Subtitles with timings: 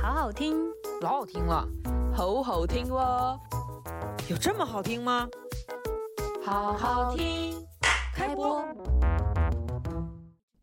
[0.00, 0.54] 好好听，
[1.00, 1.68] 老好听了，
[2.14, 3.38] 好好听哦！
[4.30, 5.28] 有这么好听吗？
[6.44, 7.54] 好好听，
[8.14, 8.64] 开播。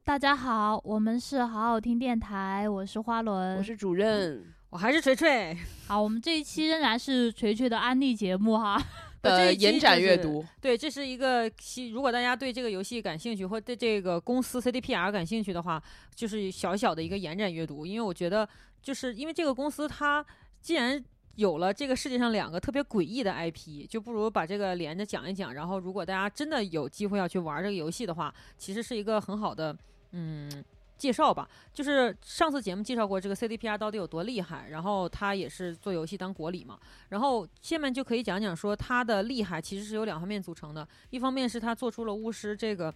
[0.06, 5.56] 大家好，我们是好好听电台，我是花轮，我是主任，我还是锤锤。
[5.86, 8.82] 好，我们这一期仍然是锤锤的安利节目哈。
[9.22, 11.90] 呃，延展就是阅读，对，这是一个西。
[11.90, 15.82] 如果大家对这个游戏感兴趣，或对这个公司 CDPR 感兴趣的话，
[16.14, 17.88] 就是小小的一个延展阅读。
[17.88, 18.48] 因为我觉得，
[18.86, 20.24] 就是因为这个公司它
[20.62, 21.04] 既然
[21.38, 25.56] 有了这个世界上两个特别诡异的 IP，就不如把这个连着讲一讲。
[25.56, 29.76] 然后，如果大家真的有机会要去玩这个游戏的话，其实是一个很好的
[30.12, 30.64] 嗯
[31.00, 31.50] 介绍吧。
[31.74, 36.80] 就是上次节目介绍过这个 CDPR 到底有多厉害，然后它也是做游戏当国礼嘛。
[37.10, 42.94] 然后下面就可以讲讲说它的厉害其实是由两方面组成的，一方面是他做出了巫师这个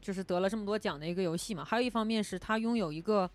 [0.00, 3.28] 就是得了这么多奖的一个游戏嘛，还有一方面是他拥有一个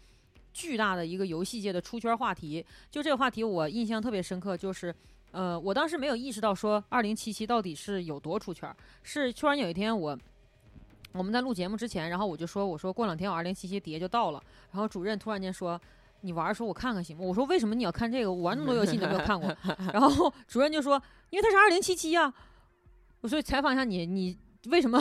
[0.58, 2.66] 巨大的一个游戏界的出圈话题。
[2.90, 4.94] 就这个话题我印象特别深刻，就是。
[5.32, 10.18] 呃，我当时没有意识到说二零七七到底是有多出圈儿，是突然有一天我
[11.12, 14.42] 我们在录节目之前，然后我就说我说过两天我二零七七碟就到了，
[14.72, 15.80] 然后主任突然间说
[16.22, 17.24] 你玩儿的时候我看看行吗？
[17.24, 18.32] 我说为什么你要看这个？
[18.32, 19.56] 我玩那么多游戏你都没有看过。
[19.94, 22.34] 然后主任就说因为它是二零七七呀。
[23.20, 24.36] 我说采访一下你，你
[24.72, 24.98] 为什么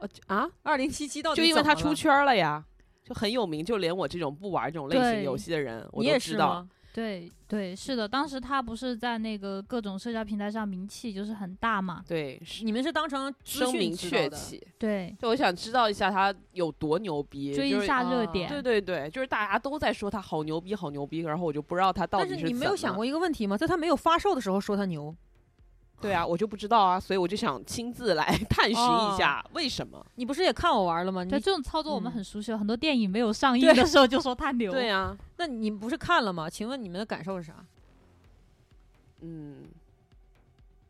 [0.00, 2.64] 呃啊，二零七七到底就因为他怎么了出圈了呀，
[3.04, 6.66] 就很有名，就连我这种不玩这种类型游戏的人，我你也都知道。
[6.94, 12.04] 对对，是的，当时他不是在那个各种社交平台上名气就是很大嘛。
[12.06, 14.64] 对，是你们是当成声名鹊起。
[14.78, 18.48] 对，就我想知道一下他有多牛逼，追一就是啊下热点。
[18.48, 23.56] 对对对，就是大家都在说他好牛逼，好牛逼，然后我就不知道他到但底是但是你没有想过一个问题吗？
[23.58, 25.12] 在他没有发售的时候说他牛，
[26.04, 30.04] 对啊，我就不知道啊，所以我就想亲自来 探寻一下为什么。
[30.16, 31.24] 你不是也看我玩了吗？
[31.24, 34.70] 你对这种操作我们嗯很熟悉，很多电影没有上映的时候就说他牛。
[34.74, 36.48] 对啊，那你不是看了吗？
[36.48, 37.54] 请问你们的感受是啥？
[39.22, 39.64] 嗯，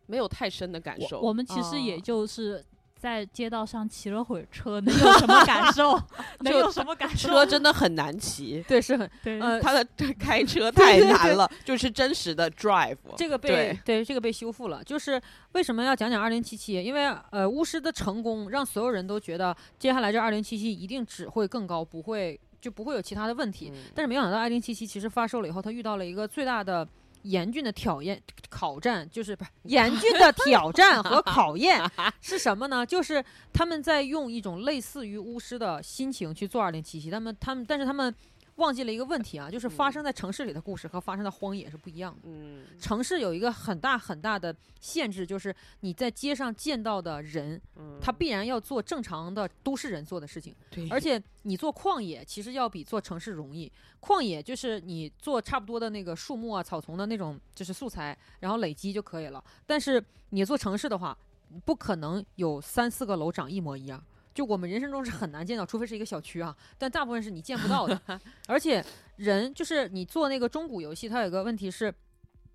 [0.06, 1.20] 没有太深的感受。
[1.20, 2.64] 我们其实哦也就是
[3.04, 5.92] 在街道上骑了会儿车，能有什么感受？
[6.40, 7.28] 能有什么感受？
[7.28, 12.96] 车真的很难骑，对，是很对，呃，他的这开车太难了，就是真实的 drive。
[13.14, 14.82] 这个被对对这个被修复了。
[14.82, 15.20] 就是
[15.52, 16.82] 为什么要讲讲二零七七？
[16.82, 23.70] 因为呃，巫师的成功让所有人都觉得接下来这二零七七一定只会更高，不会就不会有其他的问题。
[23.74, 26.88] 嗯但是没想到二零七七其实发售了以后，它遇到了一个最大的
[27.24, 31.82] 严峻的挑验考战，就是不是严峻的挑战和 考验
[32.20, 32.86] 是什么呢？
[32.86, 38.14] 就是他们在用一种类似于巫师的心情去做二零七七，他们他们但是他们
[38.56, 42.20] 忘记了一个问题啊，就是发嗯生在城市里的故事和发生在荒野是不一样的。
[42.24, 50.54] 嗯，城市有一个很大很大的限制，就是你在街上见到的人，嗯他必然要做正常的都市人做的事情。
[50.70, 53.70] 对，而且你做旷野其实要比做城市容易。
[54.00, 59.42] 旷野就是你做差不多的那个树木啊、草丛的那种，就是素材，然后累积就可以了。
[59.66, 61.16] 但是你做城市的话，
[61.64, 64.02] 不可能有三四个楼长一模一样。
[64.34, 67.98] 就我们人生中是很难见到，除非是一个小区啊，但大部分是你见不到的。
[68.48, 68.84] 而且
[69.16, 71.94] 人就是你做那个中古游戏，它有个问题是，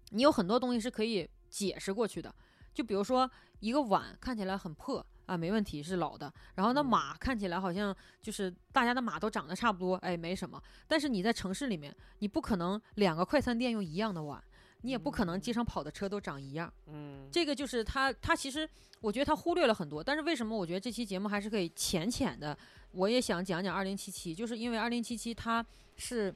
[0.10, 2.34] 你有很多东西是可以解释过去的。
[2.74, 3.30] 就比如说
[3.62, 6.32] 一个碗看起来很破啊，没问题，是老的。
[6.56, 10.62] 然后那嗯马看起来好像就是大家的马都长得差不多，哎，没什么。
[10.88, 14.42] 但是你在城市里面，你不可能两个快餐店用一样的碗，
[14.82, 16.72] 你也不可能街上跑的车都长一样。
[16.88, 18.68] 嗯，这个就是他，他其实
[19.02, 20.04] 我觉得他忽略了很多。
[20.04, 22.58] 但是为什么我觉得这期节目还是可以浅浅的？
[22.92, 26.34] 我也想讲讲二零七七，就是因为二零七七它是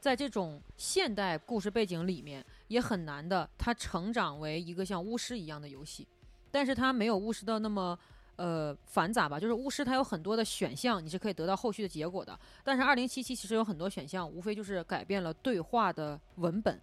[0.00, 6.06] 在这种现代故事背景里面也很难的，它成长为一个像巫师一样的游戏，
[6.50, 7.98] 但是它没有巫师的那么。
[8.36, 12.36] 呃，繁杂吧，就是巫师它有很多的选项，你是可以得到后续的结果的。
[12.64, 16.80] 但是二零七七其实有很多选项，无非就是改变了对话的文本，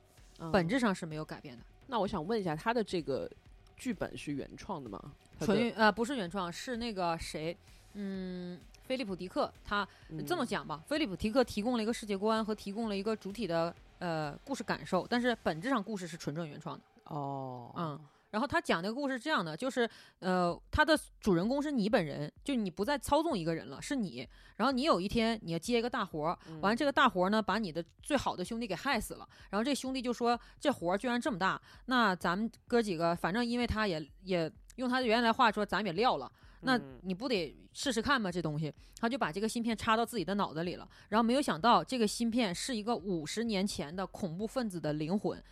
[0.51, 1.63] 本嗯质上是没有改变的。
[1.87, 3.29] 那我想问一下，他的这个
[3.75, 5.13] 剧本是原创的吗？
[5.39, 7.57] 纯原呃不是原创，是那个谁，
[7.93, 9.87] 嗯，菲利普迪克，他
[10.27, 17.99] 这么嗯讲吧，菲利普迪克提供了一个世界观和提供了一个主体的呃故事感受，但是本质上故事是纯正原创的，哦，嗯。
[18.31, 19.87] 然后他讲那个故事是这样的，就是
[20.19, 24.27] 呃，他的主人公是你本人，就你不再操纵一个人了，是你。
[24.55, 29.27] 然后你有一天你要接一个大活儿，嗯完了这个大活儿呢，把你的最好的兄弟给害死了。
[29.49, 36.31] 然后这兄弟就说这活儿居然这么大，那咱们哥几个反正因为他也也用他的原来话说，咱们也撂了。
[36.61, 38.31] 那嗯你不得试试看吗？
[38.31, 45.43] 这东西，他就把这个芯片插到自己的脑子里了，然后没有想到这个芯片是一个五十年前的恐怖分子的灵魂，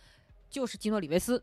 [0.48, 1.42] 就是基诺里维斯。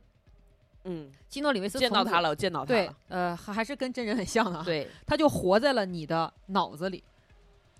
[0.90, 4.64] 嗯，基诺里维斯见到他了，我见到他对了，，呃，还还是跟真人很像的啊。
[4.64, 7.04] 对，他就活在了你的脑子里。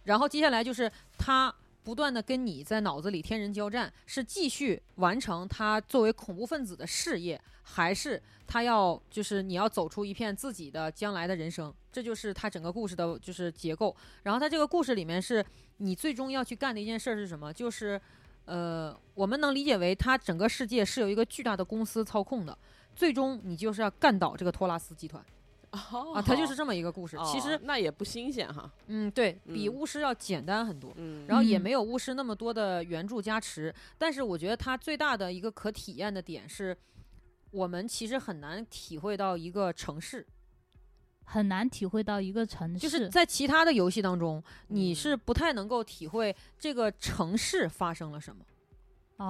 [0.04, 11.74] 然后接下来就是他不断的跟你在脑子里天人交战，是继续完成他作为恐怖分子的事业，还是他要就是你要走出一片自己的将来的人生？
[11.92, 13.96] 这就是他整个故事的就是结构。
[14.24, 15.44] 然后他这个故事里面是
[15.78, 17.54] 你最终要去干的一件事儿是什么？
[17.54, 18.00] 就是
[18.46, 22.58] 呃，我们能理解为他整个世界是由一个巨大的公司操控的，
[22.98, 25.24] 最终你就是要干倒这个托拉斯集团
[25.72, 27.16] 哦啊，它就是 这么一个故事。
[27.18, 30.92] 其哦实，那也不新鲜哈，嗯，对比嗯巫师要简单很多。
[30.96, 36.76] 嗯，然后也嗯没有巫师那么多的原著加持，但是我觉得它最大的一个可体验的点是，
[37.52, 40.26] 我们其实很难体会到一个城市，
[41.26, 48.44] 很难体会到一个城市，就是在其他的游戏当中，你嗯是不太能够体会这个城市发生了什么，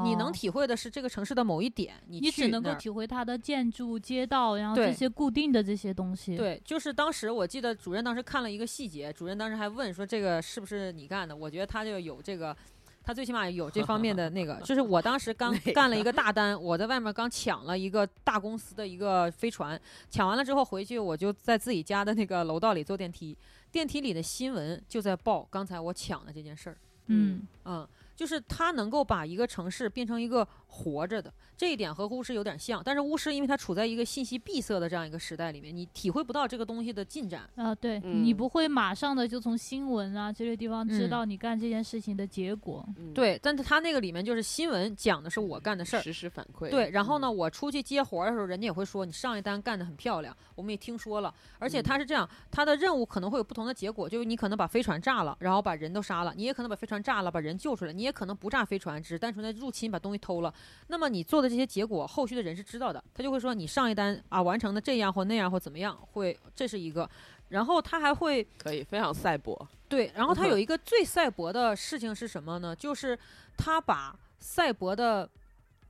[0.04, 11.36] 你能哦体会的是这个城市的某一点，你只能够体会它的建筑、街道，然后这些固定的这些东西。，对，就是当时我记得主任当时看了一个细节，主任当时还问说这个是不是你干的？
[11.36, 12.56] 我觉得他就有这个，
[13.02, 14.56] 他最起码有这方面的那个。
[14.66, 19.80] 就是我当时刚 干了一个大单，我在外面刚抢了一个大公司的一个飞船，
[20.10, 23.38] 抢完了之后回去我就在自己家的那个楼道里坐电梯，
[23.72, 26.78] 电梯里的新闻就在报刚才我抢的这件事儿。
[27.10, 27.88] 嗯，嗯，
[28.18, 32.82] 就是它能够把一个城市变成一个活着的，这一点和巫师有点像。
[32.84, 37.50] 但是巫师因为它处在一个信息闭塞的这样一个时代里面，你体会不到这个东西的进展。
[37.56, 42.88] 啊，对、你嗯不会马上的就从新闻啊这些地方知嗯道你干这件事情的结果。
[42.98, 46.02] 嗯，对，但是他那个里面就是新闻讲的是我干的事儿。
[46.02, 51.34] 实时反馈，对，然后呢，嗯，我出去接活儿的时候，人家也会说你上一单干得很漂亮，我们也听说了。
[51.58, 60.54] 而且嗯他是这样，他的任务可能会有不同的结果，就是你可能把飞船炸了，然后把人都杀了；你也可能把飞船炸了，把人救出来；你也可能不炸飞船，只是单纯的入侵把东西偷了。
[60.88, 67.10] 那么你做的这些结果，后续的人是知道的，他就会说你上一单啊完成的这样或那样或怎么样，会这是一个。
[67.50, 69.58] 然后他还会可以非常赛博，
[69.88, 72.76] 对，然后他有一个最赛博的事情是什么呢？
[72.76, 73.18] 就是
[73.56, 75.30] 他把赛博的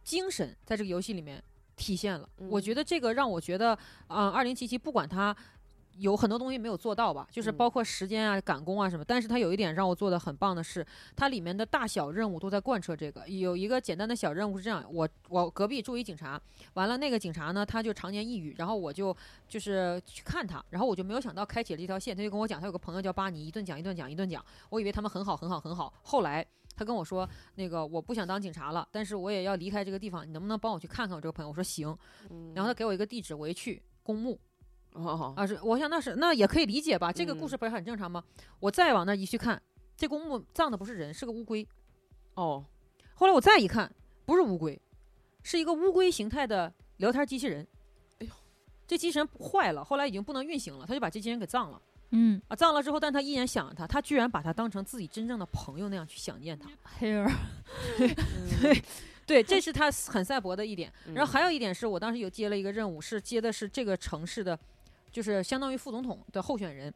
[0.03, 1.43] 精神在这个游戏里面
[1.75, 2.29] 体现了。
[2.37, 3.71] 我觉嗯得这个让我觉得，
[4.05, 5.35] 啊、2二零七七不管它
[5.99, 10.85] 有很多东西没有做到吧，就是包嗯括时间啊、赶工啊什么，但是它有一点让我做的很棒的是，
[11.15, 13.27] 它里面的大小任务都在贯彻这个。
[13.27, 16.41] 有一个简单的小任务是这样，我我隔壁住一警察，
[16.73, 19.15] 完了那个警察呢他就常年抑郁，然后我就
[19.47, 26.45] 就是去看他，然后我就没有想到开启了这条线，他就跟我讲他有个朋友叫巴尼，一顿讲一顿讲一顿讲，我以为他们很好很好很好，后来。
[26.79, 31.97] 他跟我说：“那个我不想当警察了，但是我也要离开这个地方，你能不能帮我去看看我这个朋友？”我说：“行。”
[32.53, 34.39] 然后他给我一个地址，我一去公墓
[35.03, 38.23] 哦，啊，是我想那是那也可以理解吧，这个故嗯事不是很正常吗？
[38.59, 39.61] 我再往那一去看，
[39.95, 41.67] 这公墓葬的不是人，是个乌龟。
[42.35, 42.63] 哦，
[43.15, 43.91] 后来我再一看，
[44.25, 44.79] 不是乌龟，
[45.43, 47.65] 是一个乌龟形态的聊天机器人。
[48.19, 48.31] 哎呦，
[48.87, 52.55] 这机器人坏了，后来已经不能运行了，他就把这机器人给葬了嗯啊！
[52.55, 56.69] 葬了之后，但他依然想着他，他居然把他当成自己真正的朋友那样去想念他。
[57.01, 57.29] hair，
[58.61, 58.81] 对
[59.25, 60.89] 对，这是他很赛博的一点。
[61.13, 64.57] 然后嗯还有一点是我当时有接了一个任务，是接的是这个城市的，
[65.11, 66.93] 就是相当于副总统的候选人。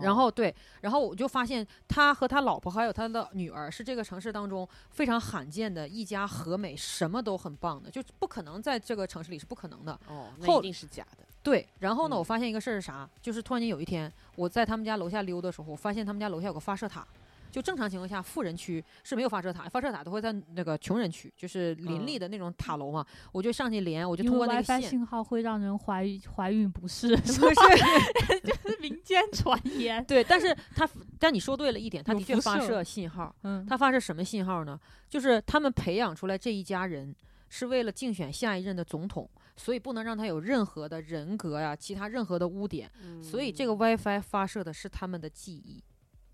[0.00, 9.92] 然哦后对，然后我就发现他和他老婆还有他的女儿是这个城市当中非常罕见的一家和美，什么都很棒的，就不可能在这个城市里是不可能的。
[10.08, 13.06] 哦，那后一定是假的，对，然后呢，嗯我发现一个事儿是啥？
[13.20, 17.06] 就是突然间有一天，我在他们家楼下溜的时候，我发现他们家楼下有个发射塔。
[17.52, 23.06] 就正常情况下，富人区是没有发射塔，发射塔都会在那个穷人区，就是林立嗯的那种塔楼嘛。
[23.30, 27.30] 我就上去连，我就通过那个线，信号会让人怀孕怀孕不适， 不
[28.70, 30.02] 是民间传言。
[30.06, 30.88] 对，但是他，
[31.18, 33.34] 但你说对了一点，他的确发射射信号。
[33.42, 34.80] 嗯，他发射什么信号呢？
[35.10, 37.14] 就是他们培养出来这一家人
[37.50, 42.90] 是为了竞选下一任的总统，所以不能让他有任何的人格呀、其他任何的污点。
[43.22, 45.84] 所以这个 WiFi 发射的是他们的记忆。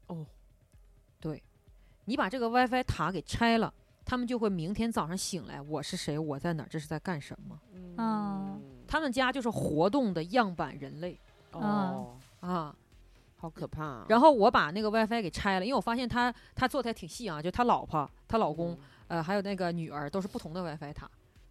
[0.07, 0.25] 哦，
[1.21, 1.43] 对，
[2.05, 3.73] 你把这个 WiFi 塔给拆了，
[4.05, 7.59] 他们就会明天早上醒来，我是谁，我在哪儿，这是在干什么？
[7.97, 11.19] 嗯他们家就是活动的样板人类
[11.53, 12.75] 哦，啊。
[13.41, 21.09] 好可怕啊，然后我把那个 WiFi 给拆了，因为我发现他他做的还挺细啊，就他老婆、他老公，呃，还有那个女儿都是不同的 WiFi 塔。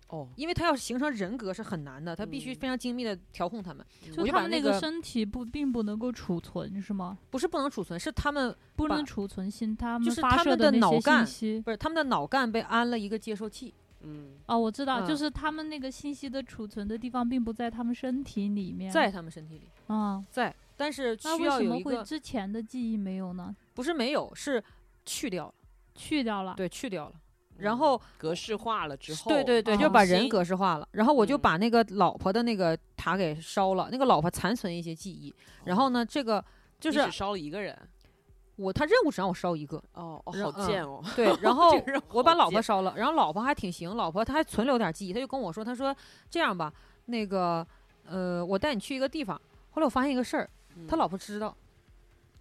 [0.10, 3.86] 哦，因为他要形成人格是很难的，他必须嗯非常精密的调控他们，
[4.16, 7.18] 就他们那个身体不并不能够储存是吗？
[7.30, 11.62] 不是不能储存，是他们不能储存信他们就是发射他们的那些脑干信息。
[11.62, 18.90] 不是他们的脑干被安了一个接收器，嗯，哦，我知道，就嗯是他们那个信息的储存的地方并不在他们身体里面。
[18.92, 23.54] 在他们身体里啊，在，但是需那为什么会要有一个之前的记忆没有呢？
[23.74, 24.64] 不是没有是
[25.06, 25.54] 去掉了，
[25.96, 26.54] 去掉了。
[26.56, 27.16] 对，去掉了。
[27.60, 31.42] 然后格式化了之后，对对对，就哦把人格式化了，然后我就嗯。
[31.42, 35.34] 把那个老婆的那个塔给烧了，那个老婆残存一些记忆，
[35.66, 36.44] 然后呢，这个
[36.80, 37.78] 就是你只烧了一个人，
[38.56, 41.72] 我他任务只让我烧一个，哦哦，好贱哦，对， 然后
[42.12, 45.96] 我把老婆烧了，然后老婆还挺行，老婆她还存留点记忆，她就跟我说，她说
[46.30, 46.74] 这样吧，
[47.06, 47.66] 那个
[48.06, 49.40] 呃，我带你去一个地方。
[49.72, 50.50] 后来我发现一个事儿，
[50.88, 51.56] 他嗯老婆知道，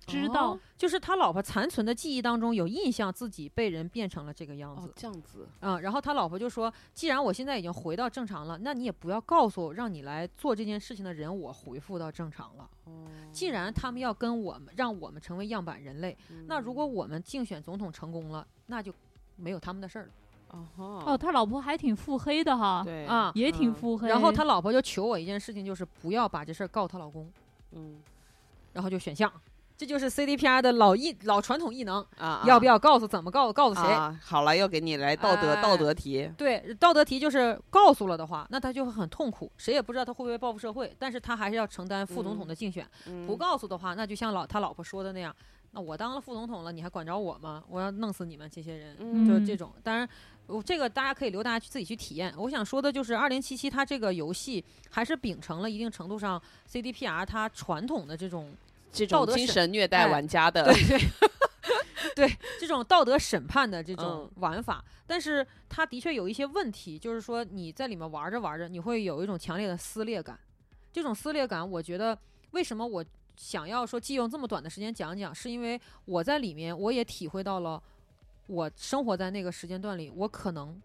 [0.07, 12.69] 知道哦就是他老婆残存的记忆当中有印象自己被人变成了这个样哦子，这样子，嗯，然后他老婆就说，既然我现在已经回到正常了，那你也不要告诉我让你来做这件事情的人我回复到正常了。
[12.85, 18.93] 哦，既然他们要跟我们让我们成为样板人类，那如果嗯我们竞选总统成功了，那就
[19.37, 20.11] 没有他们的事儿了。
[20.49, 24.09] 哦哦，他老婆还挺腹黑的哈，对啊也挺嗯腹黑。
[24.09, 27.29] 然后他老婆就求我一件事情，就是不要把这事儿告他老公，
[27.73, 27.99] 嗯
[28.73, 29.33] 然后就选项，
[29.77, 33.93] 这就是 CDPR 的老艺老传统艺能，啊，要不要告诉怎么告告诉谁？
[33.93, 34.19] 啊？
[34.23, 42.85] 好了，又给你来道德道哎德题，对，道德题就是告诉了的话，那他就会很痛苦，谁也不知道他会不会报复社会，但是他还是要承担副总统的竞选。
[43.27, 45.35] 不嗯告诉的话，那就像老他老婆说的那样，
[45.73, 47.63] 那我当了副总统了，你还管着我吗？
[47.69, 49.71] 我要弄死你们这些人，就是这种。
[49.83, 50.09] 当然，
[50.47, 52.33] 我这个大家可以留大家去自己去体验。
[52.39, 56.41] 我想说的就是，二零七七它这个游戏还是秉承了一定程度上
[56.71, 58.51] CDPR 它传统的这种
[58.97, 60.75] 这种精神虐待哎玩家的，对
[62.17, 70.39] 对对这种道德审判的这种嗯玩法，但是它的确有一些问题，就是说你在里面玩着玩着，你会有一种强烈的撕裂感。
[70.93, 72.19] 这种撕裂感，我觉得
[72.53, 73.05] 为什么我
[73.37, 77.83] 想要说借用这么短的时间讲讲，是因为我在里面我也体会到了，
[78.47, 80.81] 我生活在那个时间段里，我可能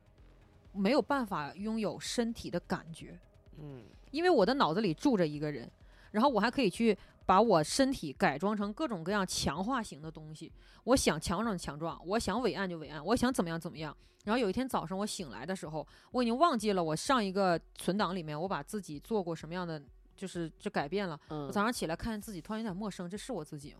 [0.73, 3.17] 没有办法拥有身体的感觉。
[3.57, 5.71] 嗯因为我的脑子里住着一个人，
[6.11, 10.51] 然后我还可以去把我身体改装成各种各样强化型的东西。
[10.83, 13.95] 我想强壮就强壮，我想伟岸就伟岸，我想怎么样怎么样。
[14.23, 19.81] 然后有一天早上我醒来的时候，我已经忘记了我上一个存档里面我把自己做过什么样的，
[20.15, 21.19] 就是就改变了。
[21.29, 23.79] 嗯，我早上起来看见自己突然有点陌生，这是我自己吗？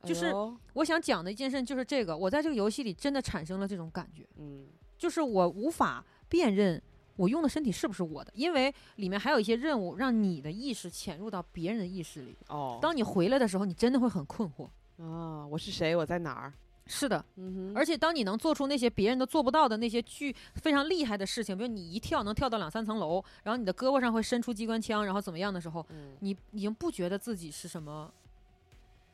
[0.00, 0.32] 哎就是
[0.74, 4.24] 我想讲的一件事就是这个，我在这个游戏里真的产生了这种感觉。
[4.36, 6.80] 嗯就是我无法辨认
[7.18, 12.36] 我用的身体是不是我的，因为里面还有一些任务让你的意识潜入到别人的意识里。
[12.48, 14.68] 哦，当你回来的时候，你真的会很困惑。
[15.02, 15.96] 啊，我是谁？
[15.96, 16.54] 我在哪儿？
[16.90, 28.10] 是的，嗯哼，而且当你能做出那些别人都做不到的那些巨非常厉害的事情，比如你一跳能跳到两三层楼，然后你的胳膊上会伸出机关枪，然后怎么样的时候，嗯你已经不觉得自己是什么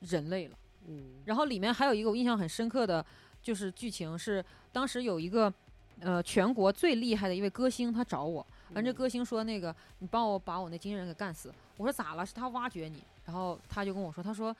[0.01, 0.57] 人类了。
[0.87, 3.05] 嗯然后里面还有一个我印象很深刻的，
[3.43, 5.53] 就是剧情是当时有一个
[6.01, 11.53] 呃全国最厉害的一位歌星，他找我，完这嗯歌星说那个你帮我把我那经纪人给干死。
[11.77, 12.25] 我说咋了？
[12.25, 13.03] 是他挖掘你。
[13.25, 14.55] 然后他就跟我说，他说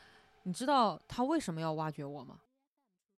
[0.45, 2.41] 你知道他为什么要挖掘我吗？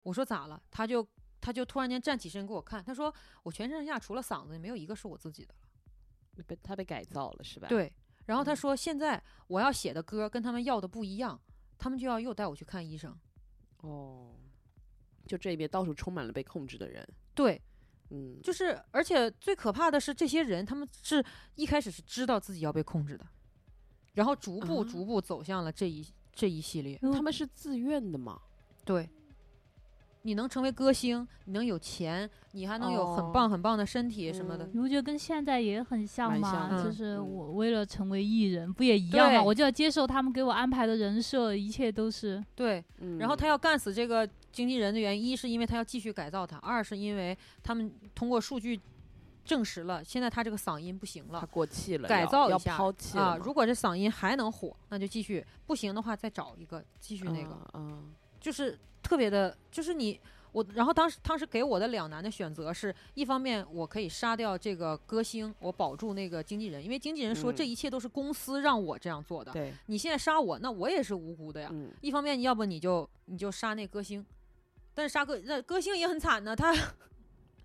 [0.03, 0.61] 我说咋了？
[0.71, 1.07] 他就
[1.41, 6.45] 他就突然间站起身给我看，他说我全身上下除了嗓子，没有一个是我自己的了。
[6.47, 7.93] 被他被改造了是吧？，对。
[8.27, 11.41] 然后他嗯说现在我要写的歌跟他们要的不一样，
[11.79, 13.17] 他们就要又带我去看医生。
[13.83, 14.35] 哦，
[15.27, 17.61] 就这边到处充满了被控制的人，对，
[18.11, 23.27] 嗯，就是，而且最可怕的是，这些人他们是一开始是知道自己要被控制的，
[24.15, 26.99] 然后逐步啊逐步走向了这一这一系列。
[27.13, 28.41] 他们是自愿的嘛？
[28.85, 29.09] 对，
[30.27, 34.67] 你能成为歌星，你能有钱，你还能有很棒哦很棒的身体什么的。
[34.67, 36.69] 嗯你不觉得跟现在也很像吗？
[36.69, 39.41] 像就是嗯我为了成为艺人，不也一样吗？
[39.41, 48.81] 我就要接受他们给我安排的人设，一切都是对，嗯，然后他要干死这个经纪人的原因，一是因为他要继续改造他，二是因为他们通过数据
[49.45, 51.49] 证实了，现在他这个嗓音不行他了。
[51.53, 57.57] 过气了，改造一下抛弃啊，如果这嗓音还能火，那就继续；不行的话，再找一个继续那个。
[57.75, 60.19] 嗯就是特别的，就是你
[60.53, 71.69] 我，然后当时当时给我的两难的选择是，一方面我可以杀掉这个歌星，我保住那个经纪人，因为经纪人说嗯这一切都是公司让我这样做的，对，你现在杀我，那我也是无辜的呀。
[71.73, 74.25] 嗯一方面，要不你就你就杀那歌星，
[74.95, 76.75] 但是杀歌那歌星也很惨呢，他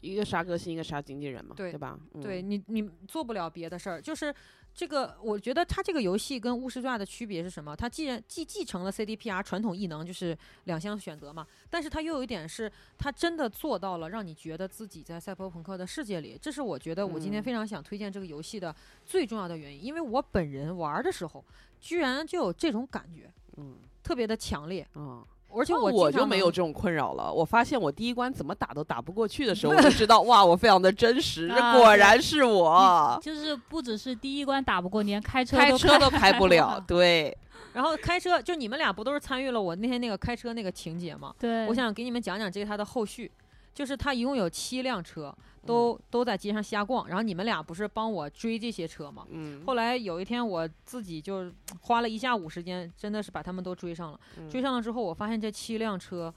[0.01, 1.98] 一个杀歌星，一个杀经纪人嘛，对对吧？
[2.13, 4.34] 嗯对你你做不了别的事儿，就是。
[4.74, 7.75] 这个我觉得它这个游戏跟巫师传的区别是什么？
[7.75, 16.40] 它既然既继承了 CDPR 传统异能，就是两项选择嘛，但是它又有一点是，它真的做到了让你觉得自己在赛博朋克的世界里。
[16.42, 18.75] 这是我觉得我今天嗯非常想推荐这个游戏的
[19.06, 21.44] 最重要的原因，因为我本人玩的时候，
[21.80, 25.24] 居然就有这种感觉，嗯特别的强烈，嗯，
[25.55, 27.31] 而且我就没有这种困扰了。
[27.31, 36.84] 我发现我第一关怎么打都打不过去的时候， 我就知道哇，我非常的真实，果然是我，就是不只是第一关打不过，连开车开都车都开不了。
[36.88, 37.36] 对，
[37.74, 41.34] 然后开车，就你们俩不都是参与了我那天那个开车那个情节吗？
[41.39, 43.31] 对，我想给你们讲讲这个它的后续。
[43.74, 45.36] 就是他一共有七辆车，
[45.66, 49.25] 都、都在街上瞎逛，然后你们俩不是帮我追这些车吗？
[49.30, 51.51] 嗯，后来有一天我自己就
[51.82, 54.20] 花了一下午时间，真的是把他们都追上了。
[54.38, 56.34] 嗯追上了之后，我发现这七辆车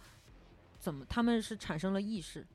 [0.78, 2.46] 怎么他们是产生了意识，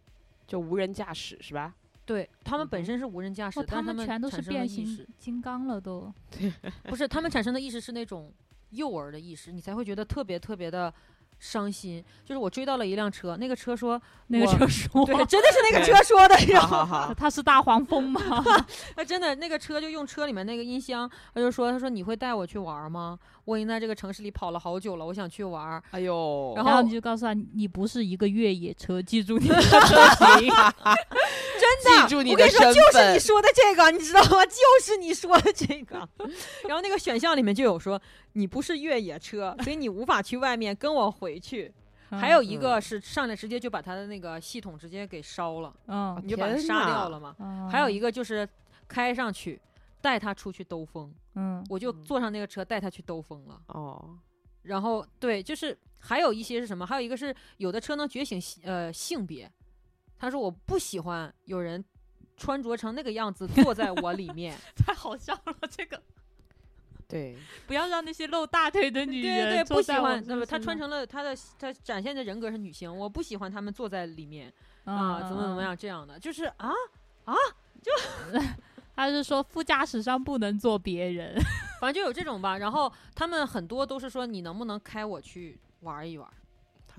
[0.48, 1.76] 就无人驾驶是吧？
[2.06, 6.12] 对他们本身是无人驾驶，他们全都是产生了变形意识，金刚了都。
[6.90, 8.34] 不是他们产生的意识是那种
[8.72, 10.92] 幼儿的意识，你才会觉得特别特别的
[11.40, 12.04] 伤心。
[12.24, 18.22] 就是我追到了一辆车，那个车说， 那个车说，对，真的是那个车说的， 然后他是大黄蜂吗？
[18.96, 23.18] 他真的那个车就用车里面那个音箱，他就说，他说你会带我去玩吗？
[23.46, 25.82] 我已经在这个城市里跑了好久了，我想去玩。
[25.92, 29.80] 哎呦，然后你就告诉他，你不是一个越野车，记住你的车
[30.16, 30.54] 型。
[31.60, 34.46] 真的，记住你我跟你说，的身就是你说的这个，你知道吗？
[34.48, 35.98] 就是你说的这个。
[36.68, 38.02] 然后那个选项里面就有说，
[38.34, 41.74] 你不是越野车， 所以你无法去外面，跟我回去。
[42.12, 47.36] 还有一个嗯是上来直接就把他的那个系统直接给烧了，嗯，你就把他杀掉了嘛。
[47.38, 48.50] 嗯，还有一个就是
[48.88, 49.62] 开上去
[50.02, 53.62] 带他出去兜风，嗯，我就嗯坐上那个车带他去兜风了。
[53.68, 54.18] 哦，
[54.64, 56.84] 然后对，就是还有一些是什么？
[56.84, 59.48] 还有一个是有的车能觉醒性呃性别，
[60.20, 61.84] 他说我不喜欢有人
[62.38, 64.56] 穿着成那个样子坐在我里面。
[64.76, 66.00] 太好笑了，这个
[67.08, 67.36] 对，
[67.66, 70.22] 不要让那些露大腿的女对对对，人不喜欢。
[70.28, 74.54] 那那么他穿成了他的他展现的人格是女性，我不喜欢他们坐在里面
[74.86, 76.70] 嗯啊，怎么怎么，样这样的，就是啊
[77.26, 77.34] 啊，
[77.82, 77.92] 就，
[78.96, 81.36] 他是说副驾驶上不能坐别人。
[81.80, 82.58] 反正就有这种吧。
[82.58, 86.30] 然后他们很多都是说你能不能开我去玩一玩，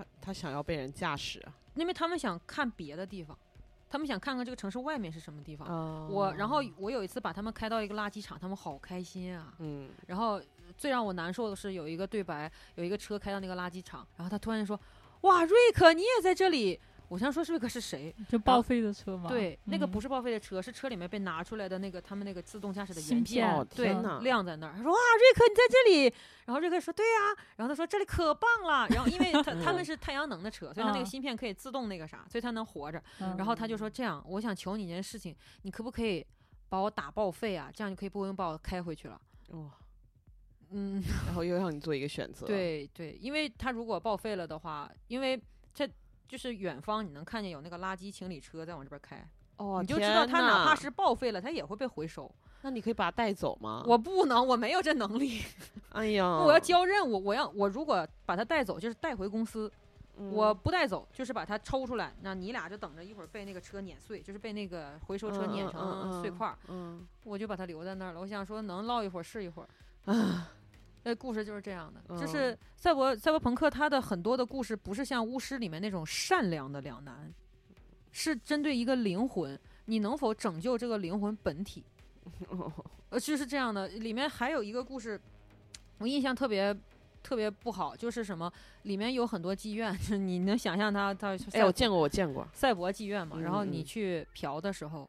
[0.01, 3.37] 他他想要被人驾驶啊，因为他们想看别的地方，
[3.89, 5.69] 他们想看看这个城市外面是什么地方。
[5.69, 9.55] 哦我然后我有一次把他们开到一个垃圾场，他们好开心啊。
[9.59, 10.41] 嗯，然后
[10.77, 14.79] 最让我难受的是有一个对白，有一个车开到那个垃圾场，然后他突然说
[15.23, 18.15] ：“哇，瑞克你也在这里。”我想说瑞克是谁？
[18.31, 19.29] 就报废的车吗？
[19.29, 23.45] 对，那个不是是报废的车，是车里面被拿出来的那个他们那个自动驾驶的芯元件。
[23.45, 26.15] 片哦，对晾在那儿，他说哇，瑞克你在这里，
[26.47, 33.03] 然后瑞克说对呀、然后他说这里可棒了，然后因为他 他们是太阳能的车，所以他那个嗯芯片可以自动那个啥，所以他能活着。
[33.19, 36.25] 嗯然后他就说这样，我想求你一件事情，你可不可以
[36.69, 37.71] 把我打报废啊？
[37.75, 39.21] 这样就可以不用把我开回去了。
[39.49, 39.69] 哇，
[40.71, 45.41] 嗯，然后又让你做一个选择，， 对对，因为他如果报废了的话，因为
[45.75, 45.89] 这
[46.31, 49.21] 就是远方你能看见有那个垃圾清理车在往这边开，
[49.57, 52.31] 哦，你就知道它哪怕是报废了，它也会被回收。
[52.63, 53.83] 那你可以把它带走吗？
[53.85, 55.43] 我不能，我没有这能力。
[55.91, 59.69] 哎呀，我要交任务，我要我如果把它带走，就是带回公司；
[60.19, 62.15] 嗯我不带走，就是把它抽出来。
[62.21, 68.21] 那你俩就等着一会儿被那个车碾碎，就是被那个回收车碾成碎块儿，嗯我就把它留在那儿了。
[68.21, 69.69] 我想说，能唠一会儿是一会儿。
[70.13, 70.49] 啊，
[71.03, 77.33] 那故事就是这样的，就嗯是赛博赛博朋克，它的很多的故事不是像巫师里面那种善良的两难，
[78.13, 81.85] 是针对一个灵魂，你能否拯救这个灵魂本体？
[83.09, 83.89] 呃，就是这样的。
[83.89, 85.21] 里面还有一个故事，
[85.99, 86.77] 我印象特别
[87.23, 95.09] 特别不好，就是什么里面有很多妓院，就 是你能想象它它哎，我见过，我见过，赛博妓院嘛，然后你去嫖的时候，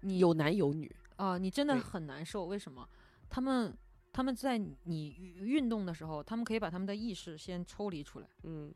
[0.00, 2.44] 你有男有女，啊、你真的很难受。
[2.46, 2.86] 为什么？
[3.30, 3.72] 他们
[4.12, 8.72] 他们在你运动的时候，他们可以把他们的意识先抽离出来，嗯，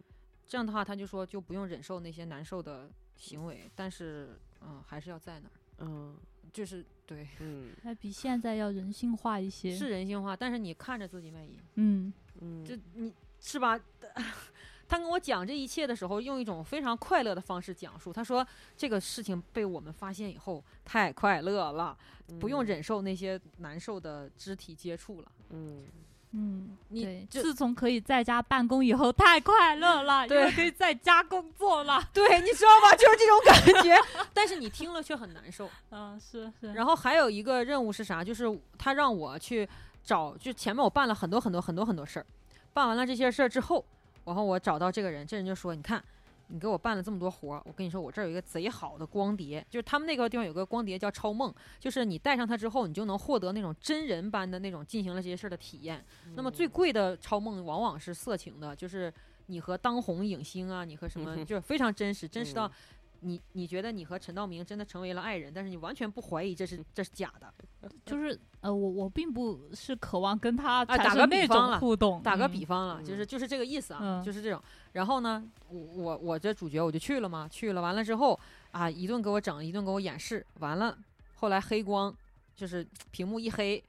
[0.47, 6.17] 这样的话，他就说就不用忍受那些难受的行为，但是嗯、还是要在那儿，嗯。
[6.53, 7.75] 就是对，嗯。
[7.83, 9.75] 还比现在要人性化一些。
[9.77, 13.77] 是，人性化，但是你看着自己卖淫，嗯，嗯，这你是吧？
[14.89, 18.13] 他跟我讲这一切的时候，用一种非常快乐的方式讲述。
[18.13, 21.97] 他说，这个事情被我们发现以后，太快乐了，
[22.39, 25.29] 不用嗯，忍受那些难受的肢体接触了。
[25.51, 25.85] 嗯，
[26.33, 32.03] 嗯，你对，自从可以在家办公以后，太快乐了，因对为可以在家工作了。
[32.13, 32.97] 对，你知道吧？
[32.97, 33.95] 就是这种感觉，
[34.35, 35.71] 但是你听了却很难受。
[35.91, 36.73] 嗯，是是。
[36.73, 38.23] 然后还有一个任务是啥？
[38.25, 38.45] 就是
[38.77, 39.69] 他让我去
[40.03, 42.27] 找，就前面我办了很多很多很多很多事儿，
[42.73, 43.85] 办完了这些事儿之后，
[44.25, 46.03] 然后我找到这个人，这人就说：“你看，
[46.49, 56.05] 你给我办了这么多活儿，我跟你说，我这儿有一个贼好的光碟，就是他们那个地方有个光碟叫超梦，就是你带上它之后，你就能获得那种真人般的那种进行了这些事儿的体验。
[56.37, 59.13] 那么最贵的超梦往往是色情的，就是
[59.47, 62.73] 你和当红影星啊，你和什么，就是非常真实，真实到嗯
[63.25, 67.53] 你你觉得你和陈道明真的成为了爱人，但是你完全不怀疑这是这是假的。
[68.05, 72.23] 就是呃，我我并不是渴望跟他啊打个产生那比方互动。
[72.23, 74.63] 打个嗯比方了，就是嗯就是这个意思啊，嗯就是这种。
[74.93, 78.39] 然后呢，我我我这主角我就去了嘛，去了完了之后
[78.73, 80.97] 啊，一顿给我整，一顿给我演示，完了
[81.35, 82.15] 后来黑光，
[82.55, 83.83] 就是屏幕一黑，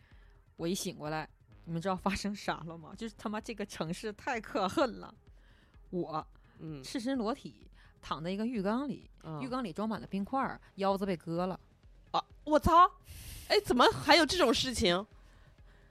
[0.58, 1.28] 我一醒过来，
[1.66, 2.94] 你们知道发生啥了吗？
[2.98, 5.14] 就是他妈这个城市太可恨了，
[5.90, 6.26] 我
[6.60, 7.68] 嗯赤身裸体
[8.08, 11.60] 躺在一个浴缸里，嗯浴缸里装满了冰块儿，腰子被割了。
[12.12, 12.88] 啊，我操！
[13.48, 15.04] 哎，怎么还有这种事情？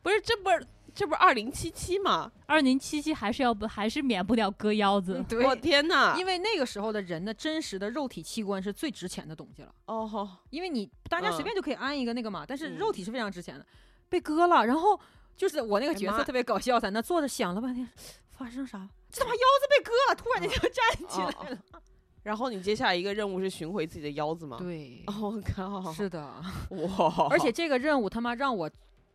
[0.00, 2.30] 不是，这不是这不是二零七七吗？
[2.46, 5.20] 二零七七还是要不还是免不了割腰子。
[5.28, 6.16] 对我天哪！
[6.16, 13.66] 因为那个时候的人的真实的肉体器官是最值钱的东西了，哦吼，因为你大家随嗯便就可以安一个那个嘛，但是嗯肉体是非常值钱的，
[14.08, 14.98] 被割了，然后
[15.36, 17.88] 就是我那个哎妈角色特别搞笑，在那坐着想了半天，
[18.30, 18.88] 发生啥？
[19.10, 21.58] 这他妈腰子被割了，突然间就站起哦来了。
[22.24, 24.56] 然后你接下来一个任务是寻回自己的腰子吗？。
[24.58, 25.92] 对， 哦我靠！
[25.92, 26.20] 是的，
[26.70, 27.28] 哇！
[27.30, 28.68] 而且这个任务他妈让我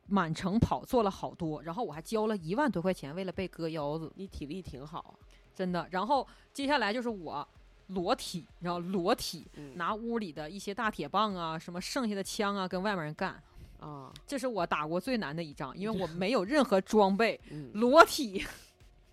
[0.07, 5.19] 满城跑，做了好多，然后我还交了一万多块钱，为了被割腰子，你体力挺好，
[5.53, 5.85] 真的。
[5.91, 7.45] 然后接下来就是我
[7.87, 13.41] 裸体，然后裸体嗯拿屋里的一些大铁棒啊，什么剩下的枪啊，跟外面人干。
[13.79, 18.45] 啊，这是我打过最难的一仗，因为 我没有任何装备，嗯裸体。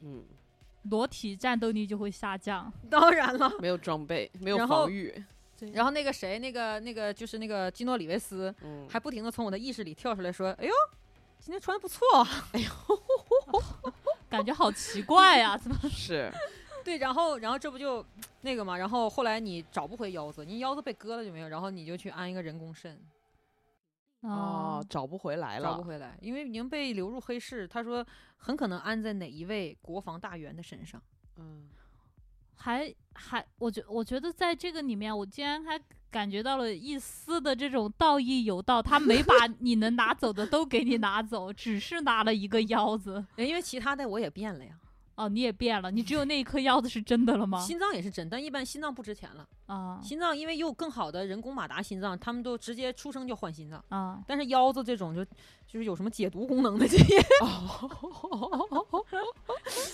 [0.00, 0.22] 嗯，
[0.90, 2.72] 裸体战斗力就会下降。
[2.90, 5.24] 当然了，没有装备，没有然后防御，
[5.72, 10.72] 然后那个谁，那个那个就是那个基诺里维斯，嗯，还不停的从我的意识里跳出来说：“哎呦，
[11.38, 12.28] 今天穿的不错啊。
[14.28, 15.76] 感觉好奇怪呀、怎么？
[15.88, 16.30] 是。
[16.84, 18.04] 对，然后然后这不就
[18.42, 22.96] 那个嘛，然后后来你找不回腰子，你腰子被割了就没有，然后你就去安一个人工肾，
[24.22, 27.68] 哦，找不回来了，找不回来，因为已经被流入黑市。
[27.68, 28.04] 他说
[28.36, 31.00] 很可能安在哪一位国防大员的身上。
[31.36, 31.68] 嗯，
[32.56, 43.24] 还还，我觉我觉得在这个里面，我竟然还感觉到了一丝的这种道义有道，他没把 你能拿走的都给你拿走，只是拿了一个腰子。
[43.36, 44.72] 因为其他的我也变了呀，
[45.16, 47.60] 哦，你也变了，你只有那一颗腰子是真的了吗？
[47.60, 49.46] 心脏也是真，但一般心脏不值钱了。
[49.66, 53.82] 啊心脏因为有更好的人工马达心脏，他们都直接出生就换心脏。
[53.88, 55.24] 啊，但是腰子这种就
[55.66, 57.04] 就是有什么解毒功能的这些，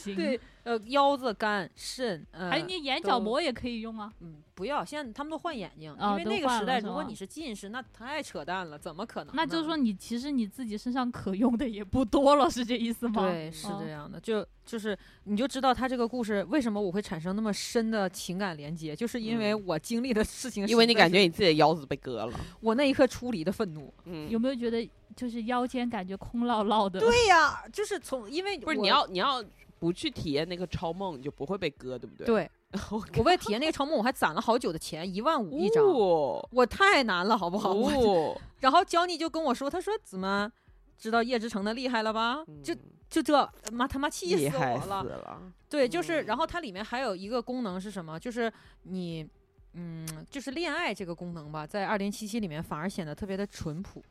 [0.02, 0.14] 行。
[0.14, 4.12] 对，呃，腰子、肝、肾，呃，还有你眼角膜也可以用啊。
[4.20, 9.35] 嗯，不要，现在他们都换眼睛，因为那个时代，如果你是近视，那太扯淡了，怎么可能？
[9.35, 13.22] 那就是说，你其实你自己身上可用的也不多了，是这意思吗？
[13.22, 23.92] 对，是哦这样的，就就是你就知道他这个故事为什么我会产生那么深的情感连接，就是因为嗯我经历的事情，因为你感觉你自己的腰子被割了，我那一刻出离的愤怒。
[24.05, 27.01] 嗯，有没有觉得就是腰间感觉空落落的？
[27.01, 29.42] 对呀，就是从因为不是你要你要
[29.79, 32.27] 不去体验那个超梦，你就不会被割，对不对？
[32.27, 32.51] 对，
[32.90, 35.85] 我我为了体验那个超梦，我还攒了好久的钱， 一万五一张。
[35.85, 37.72] 哦我太难了，好不好？
[37.75, 40.51] 哦， 然后焦妮就跟我说，他说怎么
[40.98, 42.44] 知道叶之城的厉害了吧？
[42.62, 42.79] 就嗯
[43.12, 45.03] 就这妈他妈气死我了。
[45.03, 48.18] 了，对，就是，嗯然后它里面还有一个功能是什么？
[48.18, 48.51] 就是
[48.85, 49.27] 你，
[49.74, 54.02] 嗯，就是恋爱这个功能吧，在二零七七里面反而显得特别的淳朴。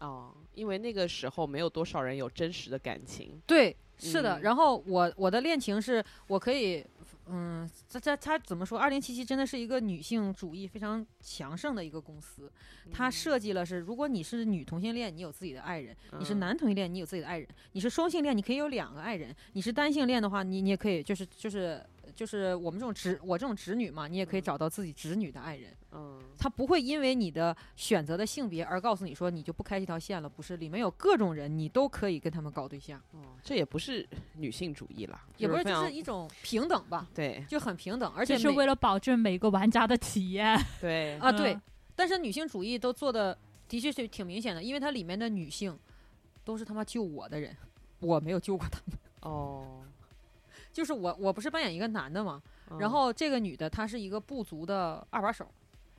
[0.00, 4.38] 哦，因为那个时候没有多少人有真实的感情，对，是的。
[4.38, 6.84] 嗯然后我我的恋情是我可以，
[7.26, 8.78] 嗯，这这他怎么说？
[8.78, 12.52] 二零七七真的是一个女性主义非常强盛的一个公司。
[12.92, 21.82] 它嗯设计了是，如果你是女同性恋，你有自己的爱人；你是嗯男同性恋，你有自己的爱人；你是双性恋，你可以有两个爱人；你是单性恋的话，你你也可以就是就是
[22.14, 25.72] 就是我们这种直我这种直女嘛，你也可以嗯找到自己直女的爱人。
[25.92, 40.58] 嗯，他不会因为你的选择的性别而告诉你说你就不开这条线了，不是，里面有各种人，你都可以跟他们搞对象，哦，这也不是女性主义啦，也不是，就是一种平等吧，对就很平等，而且是为了保证每个玩家的体验。
[40.80, 41.62] 对啊对嗯，
[41.94, 43.38] 但是女性主义都做的
[43.68, 45.78] 的确是挺明显的，因为它里面的女性
[46.44, 47.56] 都是他妈救我的人，
[48.00, 49.82] 我没有救过他们，哦，
[50.74, 55.46] 就是我我不是扮演一个男的嘛，嗯然后这个女的她是一个部族的二把手。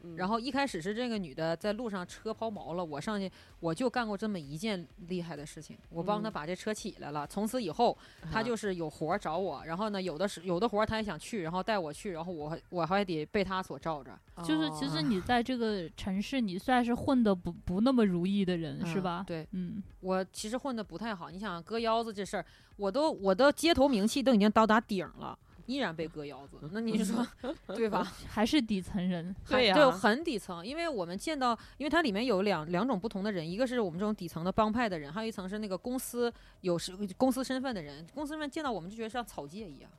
[0.04, 7.26] 嗯然后一开始是这个女的在路上车抛锚了，我上去我就干过这么一件厉害的事情，我帮她嗯把这车起来了。
[7.26, 7.98] 从此以后，
[8.32, 19.24] 她啊就是有活儿找我，然后呢，有的是有的活儿她也想去，然后带我去，然后我还我还得被她所罩着，就是其哦实你在这个城市，你算是混的不不那么如意的人，是嗯吧？
[19.26, 21.32] 对嗯，我其实混的不太好。
[21.32, 22.46] 你想割腰子这事儿，
[22.78, 25.38] 我都我的街头名气都已经到达顶了。
[25.66, 27.26] 依然被割腰子，那你 说
[27.76, 28.04] 对吧？
[28.30, 29.36] 还是底层人。
[29.48, 38.06] 对呀还对，很底层，因为我们见到，因为它里面有两两种不同的人，一个是我们这种底层的帮派的人，还有一层是那个公司有是公司身份的人。
[38.14, 39.90] 公司身份见到我们就觉得像草芥一样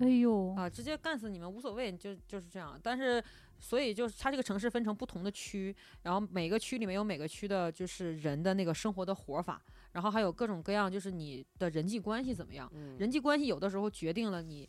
[0.00, 2.78] 哎呦，啊，直接干死你们无所谓，就就是这样。
[2.82, 3.22] 但是，
[3.60, 9.60] 所以就是它这个城市分成不同的区，然后每个区里面有每个区的就是人的那个生活的活法，
[9.92, 12.70] 然后还有各种各样就是你的人际关系怎么样。
[12.74, 14.66] 嗯人际关系有的时候决定了你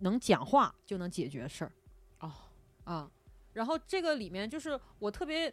[0.00, 1.72] 能讲话就能解决事儿。
[2.20, 2.32] 哦
[2.84, 3.10] 啊，
[3.52, 5.52] 然后这个里面就是我特别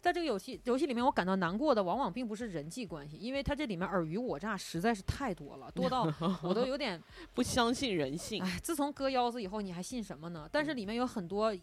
[0.00, 7.00] 在这个游戏游戏里面，我感到难过的往往并不是人际关系，因为它这里面尔虞我诈实在是太多了，多到 我都有点
[7.34, 8.42] 不相信人性。
[8.42, 10.48] 哎，自从割腰子以后，你还信什么呢？
[10.50, 11.54] 但是里面有很多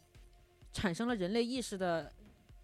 [0.72, 2.12] 产生了人类意识的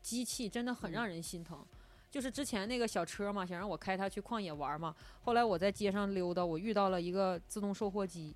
[0.01, 1.65] 机器，真的很让人心疼。
[2.09, 4.95] 就是之前那个小车嘛，想让我开它去旷野玩嘛。
[5.23, 8.33] 后来我在街上溜达，我遇到了一个自动售货机。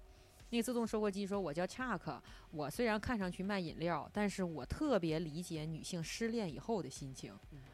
[0.52, 7.34] 那个自动售货机说：“我叫恰克，我虽然看上去卖饮料，但是我特别理解女性失恋以后的心情。”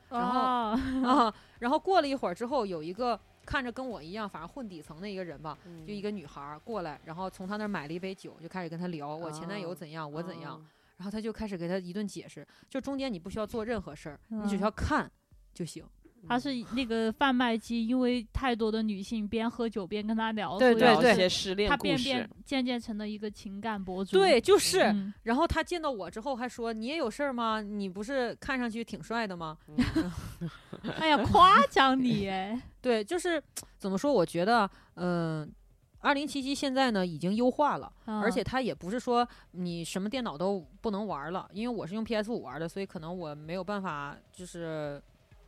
[0.09, 10.65] 然后哦啊，然后过了一会儿之后，有一个看着跟我一样，反正混底层的一个人吧，就一个女孩儿过来，然后从他那儿买了一杯酒，就开始跟他聊我前男友哦怎样，我怎样，哦
[10.97, 15.11] 然后他就开始给他一顿解释，就中间你不需要做任何事儿，你只需嗯要看
[15.53, 15.85] 就行。
[16.27, 24.11] 他是那个贩卖机，因为太多的女性边喝酒边跟他聊，对所以聊对一些失恋他故事变变，渐渐成了一个情感博主。
[24.11, 24.79] 对，就是。
[24.81, 27.61] 嗯，然后他见到我之后还说：“你也有事儿吗？
[27.61, 29.57] 你不是看上去挺帅的吗
[30.99, 33.41] 哎呀，夸奖你哎，？” 对，就是
[33.77, 34.11] 怎么说？
[34.13, 35.51] 我觉得，嗯、
[35.99, 45.01] 二零七七现在呢已经优化了，而且嗯它也不是说你什么电脑都不能玩了，因为我是用 PS 五玩的，所以可能我没有办法就是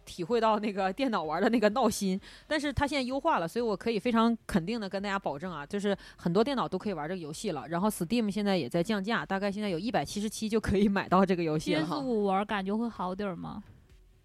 [0.07, 2.19] 体会到那个电脑玩的那个闹心。
[2.47, 7.67] 但是它现在优化了，所以我可以非常肯定的跟大家保证啊，就是很多电脑都可以玩这个游戏了。
[7.67, 11.99] 然后 Steam 现在也在降价，大概现在有一百七十七就可以买到这个游戏了 PS。
[11.99, 13.61] 五玩感觉会好点儿吗？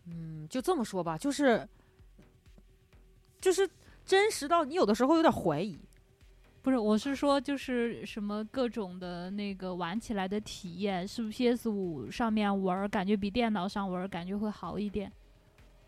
[0.07, 1.69] 嗯，就这么说吧，就是
[3.41, 3.69] 就是
[4.07, 5.79] 真实到你有的时候有点怀疑。
[6.65, 15.11] 不是，我是说，就是什么各种的那个玩起来的体验，是不是 PS 五上面玩感觉比电脑上玩感觉会好一点？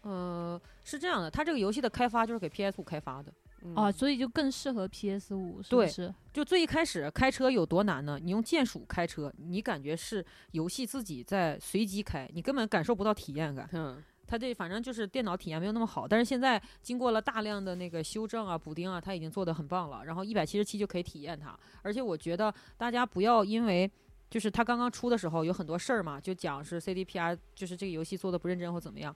[0.04, 3.32] 呃，是这样的，它这个游戏的开发就是给 PS 五开发的。
[3.74, 6.14] 哦，嗯所以就更适合 PS 五，是对不是？
[6.32, 8.18] 就最一开始开车有多难呢？
[8.22, 13.66] 你用键鼠开车，你感觉是游戏自己在随机开，你根本感受不到体验感。
[13.72, 20.04] 嗯，它这反正就是电脑体验没有那么好，但是现在经过了大量的那个修正啊、补丁啊，它已经做得很棒了。
[20.04, 23.90] 然后一百七十七就可以体验它，而且我觉得大家不要因为
[24.28, 29.14] 就是它刚刚出的时候有很多事儿嘛，就讲是 CDPR 就是这个游戏做的不认真或怎么样。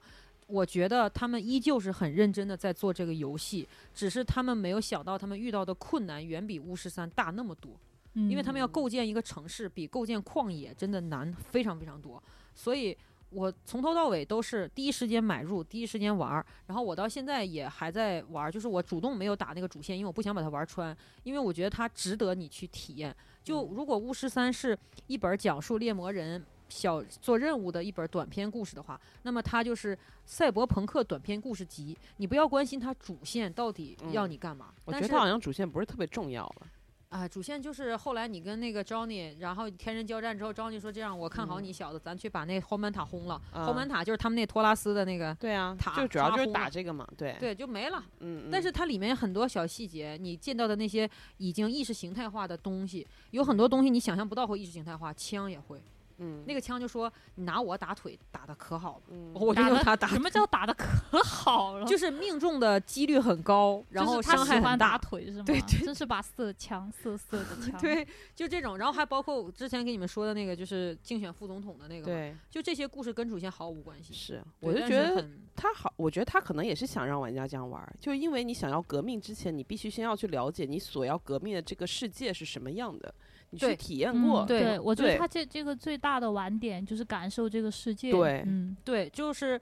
[0.49, 7.79] 我觉得他们依旧是很认真的在做这个游戏，只是他们没有想到他们遇到的困难远比巫师三大那么多。
[8.13, 12.21] 因为他们要嗯构建一个城市，比构建旷野真的难非常非常多，
[12.55, 12.97] 所以
[13.29, 23.15] 我从头到尾都是第一时间买入，第一时间玩儿，然后我到现在也还在玩儿，就是我主动没有打那个主线，因为我不想把它玩穿，因为我觉得它值得你去体验。
[23.43, 26.43] 就如果巫师三是一本讲述猎魔人。
[26.69, 31.97] 小做任务的一本短篇故事的话，那么它就是赛博朋克短篇故事集。
[32.17, 36.67] 你不要关心它主线到底要嗯你干嘛，我但是觉得它好像主线不是特别重要了。
[37.09, 43.41] 啊，主线就是后来你跟那个 Johnny，然后天人交战之后，Johnny 说这样，我看好嗯你小子，咱去把那后门塔轰了。
[43.51, 47.97] 啊后门塔就是他们那托拉斯的那个，对啊，塔就主要就是打这个嘛，对，对，就没了。
[48.19, 55.81] 嗯，嗯但是它里面很多小细节，你见到的那些已经意识形态化的东西，有很多东西你想象不到会意识形态化，枪也会。
[56.19, 61.85] 嗯那个枪就说你拿我打腿打的可好了，嗯我就用它打，什么叫打的可好了？
[61.85, 64.99] 就是命中的几率很高，然后他伤害很喜欢打。
[64.99, 65.43] 腿是吗？
[65.45, 67.79] 对对真是把色枪色色的 枪。
[67.79, 68.05] 对，
[68.35, 74.13] 就这种，然后还包括我之前给你们说的那个，就是竞选副总统的那个，对，就这些故事跟主线毫无关系。
[74.13, 83.13] 是，我就觉得他好，我觉得他可能也是想让玩家这样玩儿，就因为你想要革命之前，你必须先要去了解你所要革命的这个世界是什么样的，
[83.51, 88.11] 你去体验嗯过，对对，我觉得对他这这个最大的玩点就是感受这个世界。
[88.11, 89.59] 对嗯，对，就是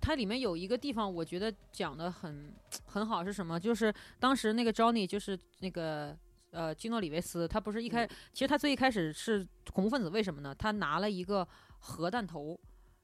[0.00, 2.52] 它里面有一个地方，我觉得讲的很
[2.84, 3.58] 很好，是什么？
[3.58, 6.16] 就是当时那个 Johnny，就是那个
[6.50, 10.54] 呃基诺里维斯，他不是一开，其实他最一开始是恐怖分子，为什么呢？
[10.54, 11.46] 他拿了一个
[11.78, 12.58] 核弹头，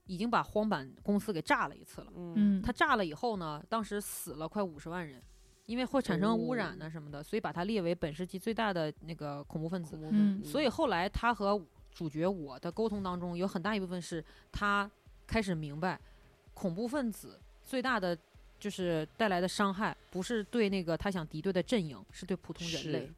[0.06, 2.08] 已经把荒坂公司给炸了一次了。
[2.16, 5.22] 嗯嗯，他炸了以后呢，当时死了快五十万人。
[5.66, 9.98] 因为会产生污染呢什么的，所以把它列为本世纪最大的那个恐怖分子。
[10.10, 11.60] 嗯所以后来他和
[11.92, 14.90] 主角我的沟通当中，有很大一部分是他
[15.26, 15.98] 开始明白，
[16.52, 18.16] 恐怖分子最大的
[18.58, 23.10] 就是带来的伤害，不是对那个他想敌对的阵营，是对普通人类。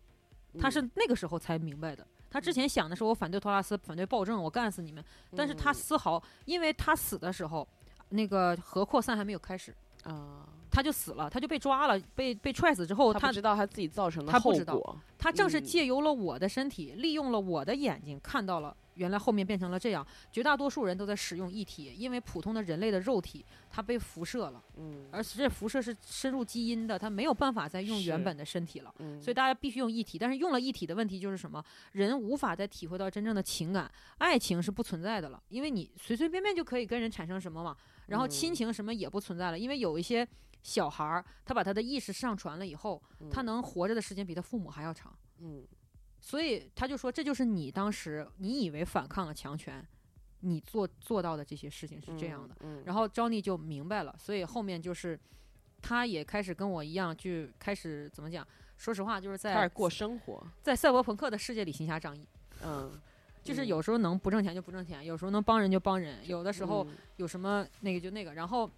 [0.59, 2.07] 他是嗯那个时候才明白的。
[2.31, 5.03] 他之前想的是我反对托拉斯，反对暴政，我干死你们。
[5.35, 7.67] 但是他嗯丝毫，因为他死的时候，
[8.11, 20.07] 那个核扩散还没有开始，啊，他就死了，他就被抓了，被被踹死之后，他他不知道他自己造成的后他不知道果，他正是嗯借由了我的身体，利用了我的眼睛，看到了原来后面变成了这样。
[20.31, 28.95] 绝大多数人都在使用一体，因为普通的人类的肉体它被辐射了，嗯而这辐射是深入基因的，它没有办法再用原本的身体了。
[28.99, 31.65] 嗯，所以大家必须用一体，但是用了一体的问题就是什么？
[31.93, 37.75] 人无法再体会到真正的情感，爱情是不存在的了，因为你随随便便就可以跟人产生什么嘛。
[38.09, 40.25] 然后亲嗯情什么也不存在了，因为有一些
[40.67, 43.01] 小孩儿，他把他的意识上传了以后，
[43.31, 45.17] 他嗯能活着的时间比他父母还要长。
[45.39, 45.65] 嗯
[46.21, 49.87] 所以他就说，这就是你当时你以为反抗了强权，
[50.41, 55.17] 你做做到的这些事情是这样的。，嗯，然后 Johnny 就明白了，所以后面就是
[55.81, 58.45] 他也开始跟我一样，就开始怎么讲？
[58.77, 62.27] 说实话，就是在开始过生活，在赛博朋克的世界里行侠仗义，
[62.65, 63.01] 嗯，
[63.45, 68.35] 就是嗯有时候能不挣钱就不挣钱，有时候能帮人就帮人，有的时候嗯有什么那个就那个。
[68.35, 68.69] 然后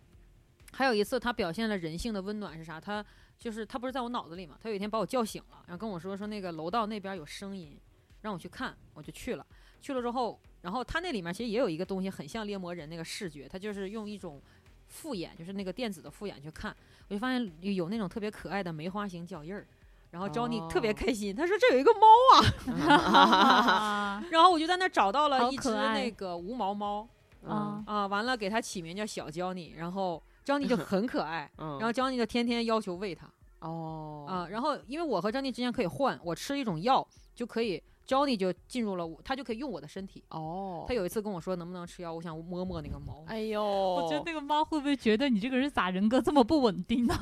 [0.73, 2.81] 还有一次，他表现了人性的温暖是啥？
[2.81, 3.05] 他
[3.39, 4.57] 就是他不是在我脑子里嘛？
[4.63, 7.79] 他有一天把我叫醒了，然后跟我说说那个楼道那边有声音，
[8.23, 9.47] 让我去看，我就去了。
[9.81, 14.41] 去了之后，然后他那里面其实也有一个东西很像猎魔人那个视觉，他就是用一种
[14.89, 16.75] 复眼，就是那个电子的复眼去看，
[17.09, 19.67] 我就发现有那种特别可爱的梅花形脚印儿。
[20.11, 23.13] 然后 Johnny 特别哦开心，他说这有一个猫啊，
[24.17, 27.07] 啊然后我就在那儿找到了一只那个无毛猫，
[27.43, 33.31] 嗯啊，完了给它起名叫小 Johnny，然后 Johnny 就 很可爱，嗯，然后 Johnny 就天天要求喂它
[33.61, 40.25] 哦啊，然后因为我和 Johnny 之间可以换，我吃一种药就可以，Johnny 就进入了我，他就可以用我的身体。
[40.31, 47.15] 哦，他有一次跟我说能不能吃药，我想摸摸那个猫，哎呦，我觉得那个猫会不会觉得你这个人咋人格这么不稳定呢？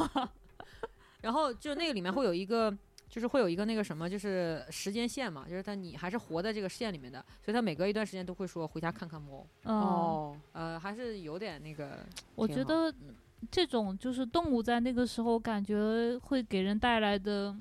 [1.23, 2.73] 然后就那个里面会有一个。
[3.09, 12.93] 就是会有一个那个什么，就是时间线嘛，就是他你还是活在这个线里面的，所以他每隔一段时间都会说回家看看猫，嗯，哦，呃，还是有点那个， 我觉得
[13.51, 17.57] 这种就是动物在那个时候感觉会给人带来的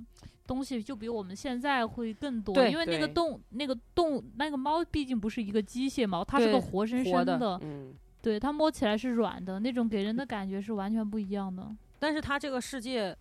[0.47, 2.55] 东西，就比我们现在会更多。
[2.67, 11.69] 因为那个动那个动那个猫毕竟不是一个机械猫，它是个活生活的生的，嗯对它摸起来是软的，那种给人的感觉是完全不一样的。
[11.99, 13.15] 但是它这个世界，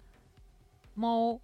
[0.95, 1.39] 猫，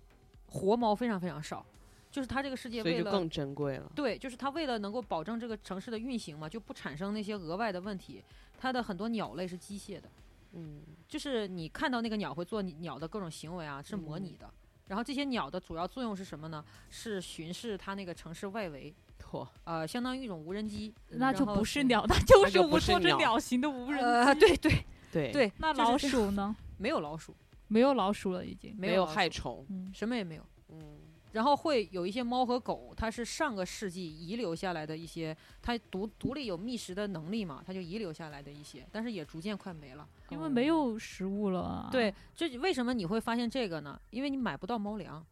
[0.51, 1.65] 活猫非常非常少，
[2.11, 3.91] 就是它这个世界为了所以就更珍贵了。
[3.95, 8.23] 对，就是它为了能够保证这个城市的运行嘛，就不产生那些额外的问题。
[8.59, 10.09] 它的很多鸟类是机械的，
[10.53, 14.51] 嗯就是你看到那个鸟会做鸟的各种行为啊，是模拟的。
[14.89, 16.65] 然后这些鸟的主要作用是什么呢？
[16.91, 20.93] 是巡视它那个城市外围，嚯，呃，相当于一种无人机。
[21.11, 26.55] 那就不是鸟，那 就是无坐着不是鸟鸟型的无人呃，对对对，对，那老鼠呢？
[26.77, 27.35] 没有老鼠，
[27.71, 28.75] 没有老鼠了，已经。
[28.77, 29.65] 没有害虫。
[29.71, 30.43] 嗯，什么也没有。
[30.69, 30.99] 嗯
[31.33, 40.09] 然后会有一些猫和狗，它是上个世纪遗留下来的一些，它独独立有觅食的能力嘛，它就遗留下来的一些，但是也逐渐快没了。
[40.31, 41.89] 因为没有食物了啊。
[41.93, 43.97] 对，这为什么你会发现这个呢？
[44.11, 45.25] 因为你买不到猫粮，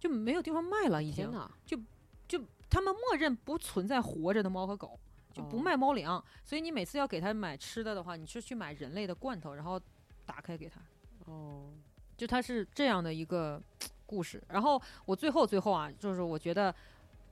[0.00, 1.30] 就没有地方卖了，已经。
[1.66, 1.78] 就
[2.26, 4.98] 就，他们默认不存在活着的猫和狗，
[5.34, 9.78] 就不哦卖猫粮，所以你每次要给它买吃的的话，你是去买人类的罐头，然后
[10.24, 10.80] 打开给它。
[11.28, 11.70] 哦，
[12.16, 13.60] 就它是这样的一个
[14.06, 14.42] 故事。
[14.48, 16.74] 然后我最后最后啊，就是我觉得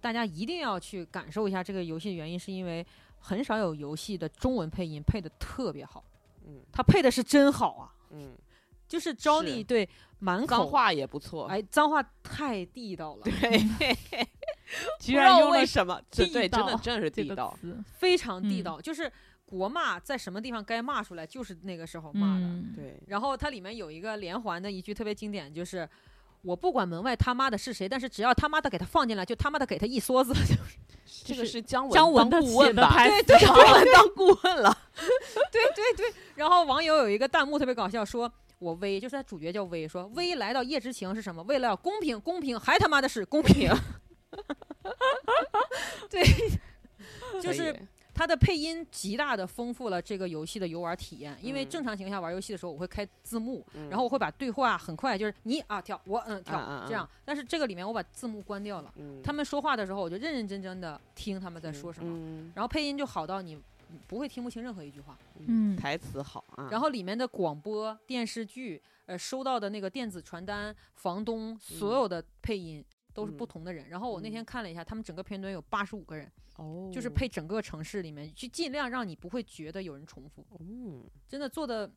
[0.00, 2.86] 大家一定要去感受一下这个游戏的原因，是因为
[3.18, 6.04] 很少有游戏的中文配音配的特别好，
[6.46, 6.60] 嗯。
[6.72, 7.92] 它配的是真好啊。
[8.10, 8.36] 嗯，
[8.86, 9.88] 就是 Johnny 对
[10.20, 11.46] 满口脏话也不错。
[11.46, 13.32] 哎，脏话太地道了，对，
[15.00, 17.58] 居然用了什么，地对，真的道真的是地道。
[17.98, 18.64] 非常地嗯。
[18.64, 19.10] 道，就是
[19.46, 22.44] 国骂在什么地方该骂出来，就是那个时候骂的。
[22.44, 25.88] 嗯，对，然后它里面有一个连环的一句特别经典，就是
[26.42, 30.34] 我不管门外他妈的是谁，但是只要他妈的给他放进来，就他妈的给他一梭子。
[30.34, 30.40] 就
[31.06, 33.04] 是这个是姜姜文的当顾问吧？
[33.04, 34.76] 写的台词 对，姜文当顾问了。
[35.52, 36.12] 对对对。
[36.34, 41.42] 然后网友有一个弹幕特别搞笑，说我威就是他主角叫威，说威来到叶之情是什么？
[41.44, 43.70] 为了要公平，公平还他妈的是公平。
[46.10, 46.22] 对，
[47.40, 51.36] 就是以它的配音极大的丰富了这个游戏的游玩体验。
[51.42, 57.06] 因为嗯正常情况下玩游戏的时候，我会开字幕，嗯然后我会把对话很快就是你啊跳，我嗯跳、这样。
[57.26, 63.60] 但是这个里面我把字幕关掉了，嗯他们说话的时候我就认认真真的听他们在说什么，嗯然后配音就好到你
[64.08, 65.16] 不会听不清任何一句话。
[65.46, 66.68] 嗯台词好啊。
[66.70, 72.82] 然后里面的广播电视剧，呃，收到的那个电子传单，房东所有的配音。
[73.16, 73.48] 都是不嗯。
[73.48, 74.44] 同的人，然后我那天嗯。
[74.44, 81.90] 看了一下，他们整个片段有八十五个人，哦，就是配整个城市里面，去尽量让你不会觉得有人重复，嗯真的做的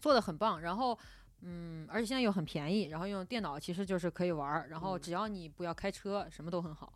[0.00, 0.62] 做的很棒。
[0.62, 0.98] 然后，
[1.42, 5.00] 嗯，而且现在又很便宜，然后用电脑其实就是可以玩儿，然后嗯。
[5.00, 6.90] 只要你不要开车，什么都很好。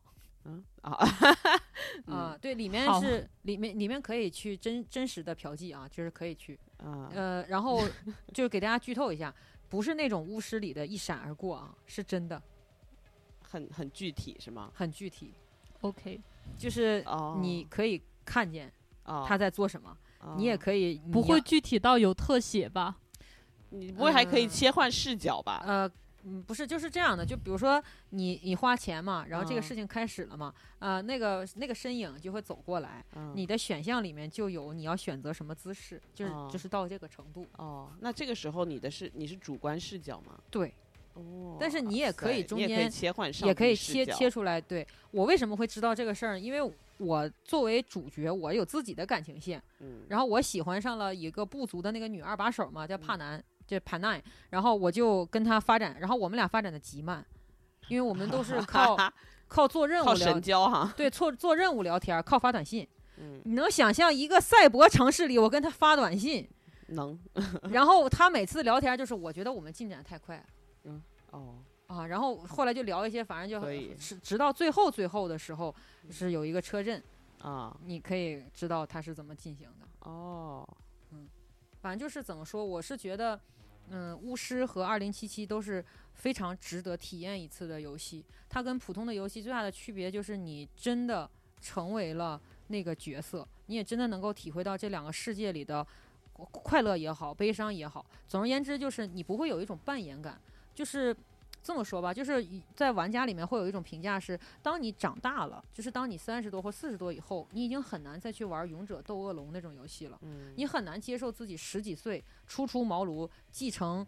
[0.48, 0.96] 嗯 啊
[2.06, 7.10] 啊、对，里面是里面里面可以去真真实的嫖妓啊，就是可以去，啊。
[7.12, 7.82] 呃，然后
[8.32, 9.34] 就是给大家剧透一下，
[9.68, 12.40] 不是那种巫师里的一闪而过啊，是真的，
[13.48, 14.70] 很很具体是吗？
[14.74, 15.32] 很具体。
[15.82, 16.20] OK，
[16.58, 18.72] 就是哦，你可以看见
[19.04, 19.96] 哦他在做什么，
[20.36, 22.96] 你也，可以不会具体到有特写吧？
[23.70, 25.62] 你不会还可以嗯切换视角吧？
[25.66, 25.90] 呃。
[26.28, 27.24] 嗯，不是，就是这样的。
[27.24, 37.46] 就比如说你你花钱嘛，然后这个嗯事情开始了嘛，呃，那个那个身影就会走过来，嗯你的选项里面就有你要选择什么姿势，就是、哦就是到这个程度。
[37.58, 40.36] 哦，那这个时候你的是你是主观视角吗？
[40.50, 40.74] 对，
[41.16, 44.60] 哦，但是你也可以中间切换上也可以切切出来。
[44.60, 46.38] 对我为什么会知道这个事儿？
[46.38, 57.24] 因为我作为主角，我有自己的感情线，嗯，然后我喜欢上了一个部族的那个女二把手嘛，叫嗯帕南，就帕奈，然后我就跟她发展，然后我们俩发展的极慢，
[57.88, 58.96] 因为我们都是靠
[59.48, 62.86] 靠做任务聊神，交哈，对，做做任务聊天，靠发短信。
[63.18, 66.46] 嗯，你能想象一个赛博城市里，我跟他发短信，
[66.88, 67.18] 能
[67.70, 70.42] 然后他每次聊天就是我觉得我们进展太快了。
[71.36, 71.58] 哦，
[71.88, 75.74] 啊，然后后来就聊一些，反正就可以直直到最后最后的时候
[76.10, 77.02] 是有一个车震，
[77.42, 80.10] 啊，你可以知道它是怎么进行的。
[80.10, 80.66] 哦，
[81.10, 81.28] 嗯
[81.82, 83.38] 反正就是怎么说，我是觉得，
[83.90, 85.84] 嗯，巫师和二零七七都是
[86.14, 88.24] 非常值得体验一次的游戏。
[88.48, 91.30] 它跟普通的游戏最大的区别就是你真的
[91.60, 95.86] 成为了那个角色，你也真的能够体会到这两个世界里的
[96.32, 98.04] 快乐也好，悲伤也好。
[98.26, 100.40] 总而言之，就是你不会有一种扮演感，
[100.76, 101.16] 就是。
[101.66, 102.46] 这么说吧，就是
[102.76, 110.16] 在玩家里面会有一种评价是，当你长大了，就是当你三十多或四十多以后，你已经很难再去玩勇者斗恶龙那种游戏了。
[110.22, 114.06] 嗯，你很难接受自己十几岁初出茅庐继承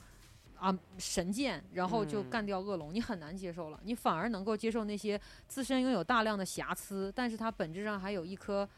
[0.56, 3.80] 啊神剑，然后就嗯干掉恶龙，你很难接受了。
[3.82, 8.68] 你反而能够接受那些自身拥有大量的瑕疵，但是它本质上还有一颗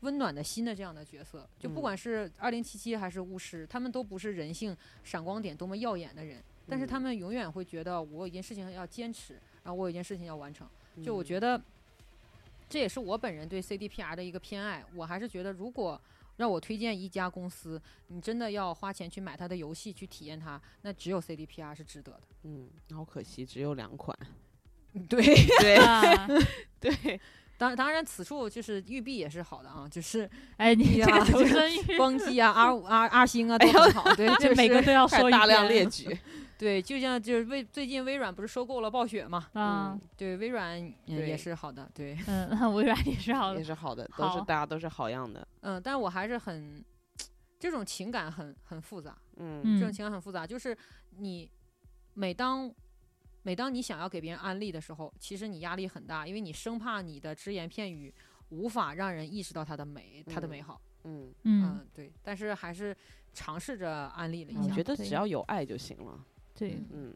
[0.00, 1.48] 温暖的心的这样的角色。
[1.56, 10.68] 就不嗯管是二零七七还是巫师，他们都不是人性闪光点多么耀眼的人，但是他嗯们永远会觉得我有一件事情要坚持，然后我有一件事情要完成。
[11.02, 11.60] 就我觉得，
[12.68, 14.84] 这也是我本人对 CDPR 的一个偏爱。
[14.94, 16.00] 我还是觉得，如果
[16.36, 22.20] 让我推荐一家公司，你真的要花钱去买它的游戏去体验它，那只有 CDPR 是值得的。
[22.44, 24.16] 嗯，好可惜，只有两款，
[25.08, 25.22] 对，
[25.60, 26.26] 对啊，
[26.80, 27.20] 对，
[27.62, 34.12] 当当然此处就是育碧也是好的啊，就是 哎，你这个就是生欲，光机啊、 R 五、R R 星啊都很好。
[34.16, 35.34] 对， 就这每个都要说一
[35.68, 36.18] 列举，
[36.58, 39.48] 对，就像就是微最近微软不是收购了暴雪嘛？
[39.52, 46.84] 啊，对，微软也是好的，对，嗯，微软也是好的也，是好的，都是大家都是好样的，嗯，但我还是很
[47.60, 49.16] 这种情感很很复杂。
[49.36, 50.76] 嗯嗯这种情感很复杂，就是
[51.18, 51.48] 你
[52.14, 52.70] 每当
[53.42, 58.12] 每当你想要给别人安利的时候，其实你压力很大，因为你生怕你的只言片语
[58.50, 60.80] 无法让人意识到它的美，它的美嗯好。
[61.04, 62.96] 嗯，嗯，嗯，对，但是还是
[63.32, 64.68] 尝试着安利了一嗯下。
[64.68, 66.24] 我觉得只要有爱就行了，
[66.54, 67.14] 对，嗯嗯，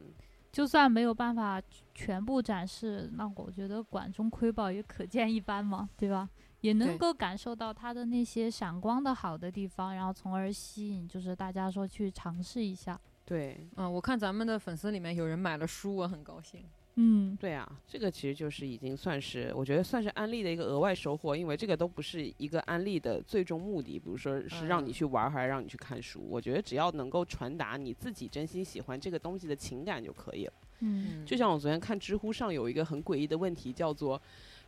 [0.51, 1.61] 就算没有办法
[1.93, 6.29] 全部展示，那我觉得管中窥豹也可见一斑嘛，对吧？
[6.61, 12.99] 也能够感受到它的那些闪光的好的地方，然后从而吸引就是大家说去尝试一下。
[13.27, 16.63] 对嗯，我看咱们的粉丝里面有人买了书，我很高兴。
[16.95, 30.53] 嗯，对啊，这个其实就是已经算是，我觉得算是安利的一个额外收获，因为这个都不是一个安利的最终目的，比如说是让你嗯去玩儿还是让你去看书，我觉得只要能够传达你自己真心喜欢这个东西的情感就可以了。
[30.79, 34.19] 嗯，嗯，就像我昨天看知乎上有一个很诡异的问题，叫做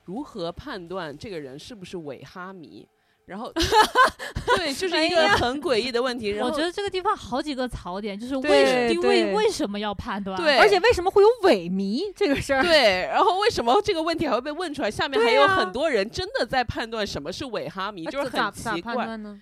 [0.06, 2.88] 如何判断这个人是不是伪哈迷？
[3.30, 3.54] 然后，
[4.58, 6.30] 对，就是一个很诡异的问题。
[6.30, 10.36] 然后我觉得这个地方好几个槽点，就是对为为对为什么要判断？
[10.42, 12.64] 对而且为什么会有萎靡这个事儿？
[12.64, 14.90] 对，然后为什么这个问题还会被问出来？
[14.90, 18.96] 下面还有很多人真的在判断什么是伪哈迷，哎就是很奇怪。
[18.96, 19.40] 判断呢？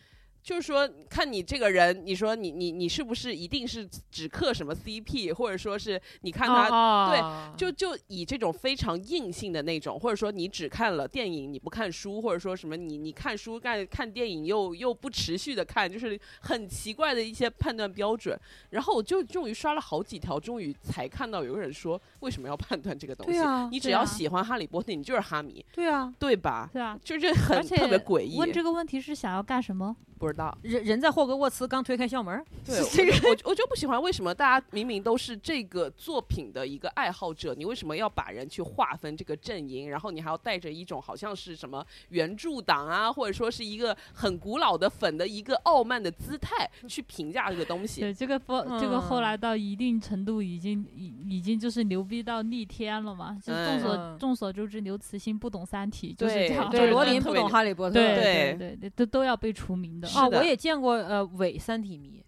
[0.48, 18.40] 就是说，看你这个人，你说你你你是不是一定是只磕什么 CP，或者说是你看他对哦就就以这种非常硬性的那种，或者说你只看了电影，你不看书，或者说什么你你看书干看电影又又不持续的看，就是很奇怪的一些判断标准。
[18.70, 23.38] 然后我就终于刷了好几条，终于才看到有个人说为什么要判断这个东西？
[23.70, 26.70] 你只要喜欢哈利波特，你就是哈迷，对啊，对吧？
[26.72, 29.94] 对啊，就是很特别诡异，问这个问题是想要干什么？
[30.18, 30.56] 不知道。
[30.64, 48.02] 人人在霍格沃茨刚推开校门儿，对， 这个我我我就不喜欢为什么大家明明都是这个作品的一个爱好者，你为什么要把人去划分这个阵营，然后你还要带着一种好像是什么原著党啊，或者说是一个很古老的粉的一个傲慢的姿态去评价这个东西？
[48.02, 53.38] 对，这个不，这个后嗯来到一定程度已经已已经就是牛逼到逆天了嘛。
[53.44, 56.70] 就众所、嗯众所周知，刘慈欣不懂《三体》，就是对这样。
[56.70, 60.07] 对，罗琳不懂哈利波特，对对对对对，都都要被除名的。
[60.08, 62.24] 哦，是的我也见过呃伪三体迷，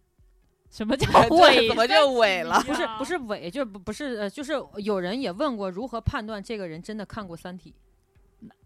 [0.69, 1.67] 什么叫伪？
[1.67, 2.61] 怎么就伪了？
[2.63, 7.73] 不是不是 伪，就是不不是呃，就是有人也问过如何判断这个人真的看过《三体》。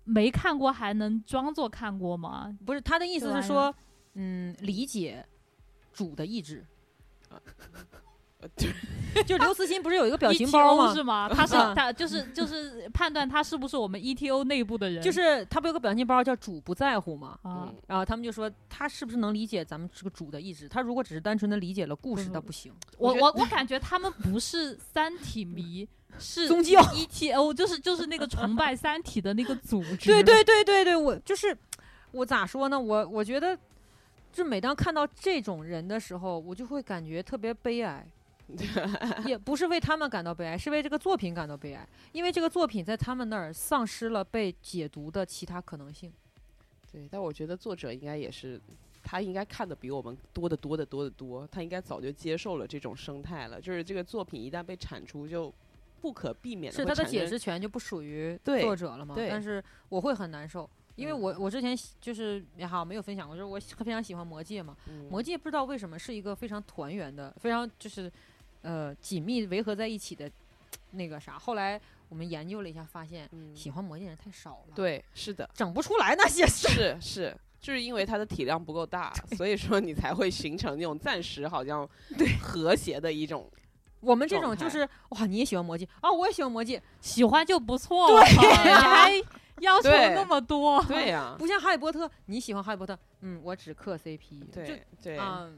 [0.06, 2.54] 没看过还能装作看过吗？
[2.66, 3.74] 不是他的意思是说，
[4.16, 5.26] 嗯，理解
[5.94, 6.66] 主的意志。
[8.44, 11.30] 呃对 就刘慈欣不是有一个表情包吗？E 是吗？
[11.30, 17.38] 他是啊他就是就是判断他是不是我们 ETO 内部的人，就是他不有个表情包叫“主不在乎”吗？
[17.44, 20.68] 啊嗯，然后他们就说他是不是能理解咱们这个主的意志？
[20.68, 22.74] 他如果只是单纯的理解了故事，不那不行。
[22.98, 25.88] 我我我我感觉他们不是三体迷，
[26.18, 30.10] 是宗教 ETO，就是就是那个崇拜 三体的那个组织。
[30.10, 31.56] 对对对对对，我就是
[32.12, 32.80] 我咋说呢？
[32.80, 33.56] 我我觉得，
[34.32, 38.04] 就每当看到这种人的时候，我就会感觉特别悲哀。
[39.26, 46.12] 也不是为他们感到悲哀，是为这个作品感到悲哀，因为这个作品在他们那儿丧失了被解读的其他可能性。
[46.92, 48.62] 对，但我觉得作者应该也是，
[49.02, 53.60] 他应该看的比我们多得多得多得多，他应该早就接受了这种生态了。
[53.60, 55.52] 就是这个作品一旦被产出，就
[56.02, 59.16] 不可避免的是他的解释权就不属于作者了嘛？
[59.18, 68.12] 但是我会很难受，因为嗯我我之前就是也好没有分享过，就是我非常喜欢《魔戒》嘛，嗯魔戒不知道为什么是一个非常团圆的，非常就是
[68.64, 70.30] 呃紧密围合在一起的
[70.92, 71.38] 那个啥。
[71.40, 76.68] 后来我们研究了一下，发现嗯喜欢魔戒人太少了，，对，是的，整不出来那些事。
[76.68, 81.88] 是是，就是因为它的体量不够大，所以说你才会形成那种暂时好像
[82.42, 83.50] 和谐的一种。
[84.02, 89.14] 我们这种就是哇，你也喜欢魔戒啊，我也喜欢魔戒， 喜欢就不错了， 你还
[89.62, 90.84] 要求那么多。
[90.84, 95.50] 对呀、不像哈利波特，你喜欢哈利波特，嗯，我只磕 CP，就对对，啊，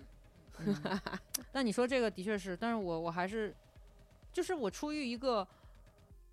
[0.59, 0.99] 嗯
[1.51, 3.55] 但你说这个的确是，但是我我还是，
[4.31, 5.47] 就是我出于一个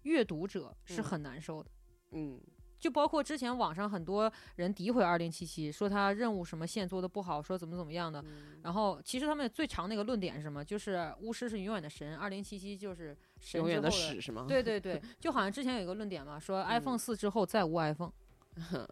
[0.02, 1.70] 阅读者是嗯很难受的，
[2.12, 2.40] 嗯
[2.80, 8.20] 就包括之前网上很多人诋毁二零七七，说他任务什么线做的不好，说怎么怎么样的。
[8.22, 10.64] 嗯然后其实他们最长那个论点是什么？
[10.64, 14.46] 就是巫师是永远的神，二零七七就是神永远的屎是吗？
[14.48, 18.12] 对对对，就好像之前有一个论点嘛，说 iPhone 嗯四之后再无 iPhone，嗯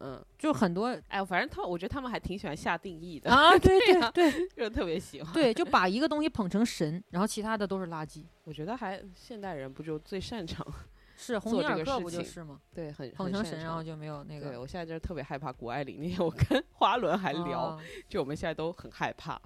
[0.00, 5.32] 嗯，就很多哎，反正他，我觉得他们还挺喜欢下定义的，啊， 对对啊对 就特别喜欢。
[5.34, 8.24] 对，就把一个东西捧成神，然后其他的都是垃圾。
[8.44, 10.66] 我觉得还现代人不就最擅长
[11.16, 12.61] 是红做尼尔克这个事情不就是吗？
[12.74, 16.00] 对很捧成神，然后就没有那对个我现在就是特别害怕谷爱凌。
[16.00, 19.38] 那天我跟花轮还聊，啊就我们现在都很害怕。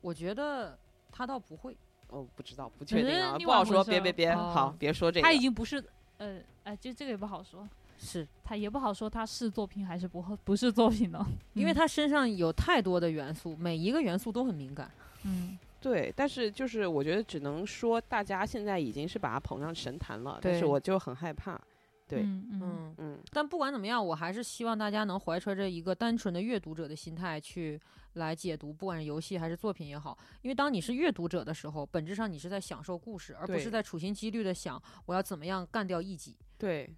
[0.00, 0.76] 我觉得
[1.12, 1.76] 他倒不会。
[2.08, 3.82] 哦，不知道，不确定啊，不好说。
[3.82, 5.32] 别别别，哦好，别说这个他。
[5.32, 5.82] 已经不是
[6.18, 7.68] 呃哎，就这个也不好说，
[7.98, 11.18] 是他也不好说他是作品还是不不是作品呢？
[11.28, 14.90] 嗯因为他身上有太多的元素，每一个元素都很敏感。
[15.24, 21.60] 嗯对，但是就是我觉得只能说大家现在已经是把它捧上神坛了，但是我就很害怕。
[22.08, 27.80] 对嗯嗯嗯，嗯，但不管怎么样，我还是希望大家能怀揣着一个单纯的阅读者的心态去
[28.12, 30.16] 来解读，不管是游戏还是作品也好。
[30.42, 36.36] 因为当你是阅读者的时候，本质上你是在享受故事，而不是在处心积虑的想我要怎么样干掉一己。
[36.56, 36.88] 对，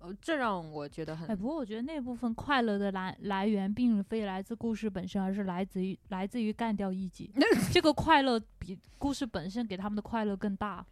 [0.00, 7.30] 呃，这让我觉得很哎，不过我觉得那部分快乐的来来源并非来自故事本身，而是来自于来自于干掉一己。
[7.72, 10.84] 这个快乐比故事本身给他们的快乐更大。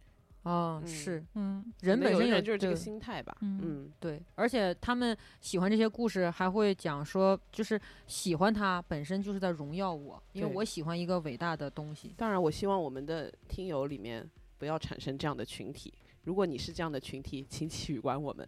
[0.43, 3.35] 啊、嗯是嗯人本身有就是这个心态吧。
[3.41, 12.13] 嗯嗯，对，而且他们喜欢这些故事，还会讲说，就是喜欢它本身就是在荣耀我，因为我喜欢一个伟大的东西。
[12.15, 14.25] 当然，我希望我们的听友里面
[14.57, 15.93] 不要产生这样的群体。
[16.23, 18.47] 如果你是这样的群体，请取关我们。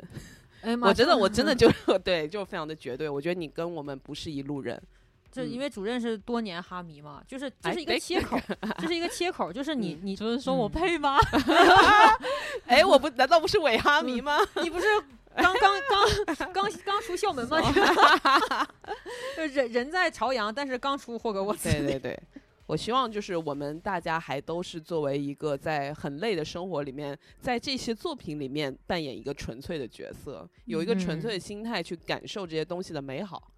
[0.61, 3.07] 哎妈，我真的， 我真的就就对，就非常的绝对。
[3.09, 4.81] 我觉得你跟我们不是一路人。
[5.31, 8.35] 就因嗯为主任是多年哈迷嘛，就是这哎是一个切口，
[8.81, 11.19] 这是一个切口，就是你嗯你主任说我嗯配吗？
[12.65, 14.39] 哎，我不难道不是伪哈迷吗？
[14.63, 14.87] 你不是
[15.35, 15.79] 刚刚
[16.35, 17.61] 刚刚刚出校门吗？
[19.37, 21.69] 就人人在朝阳，但是刚出霍格沃茨。
[21.71, 22.19] 对对对，
[22.69, 33.51] 我希望就是我们大家还都是作为一个在很累的生活里面，在这些作品里面扮演一个纯粹的角色，有一个纯粹的心态去感受这些东西的美好，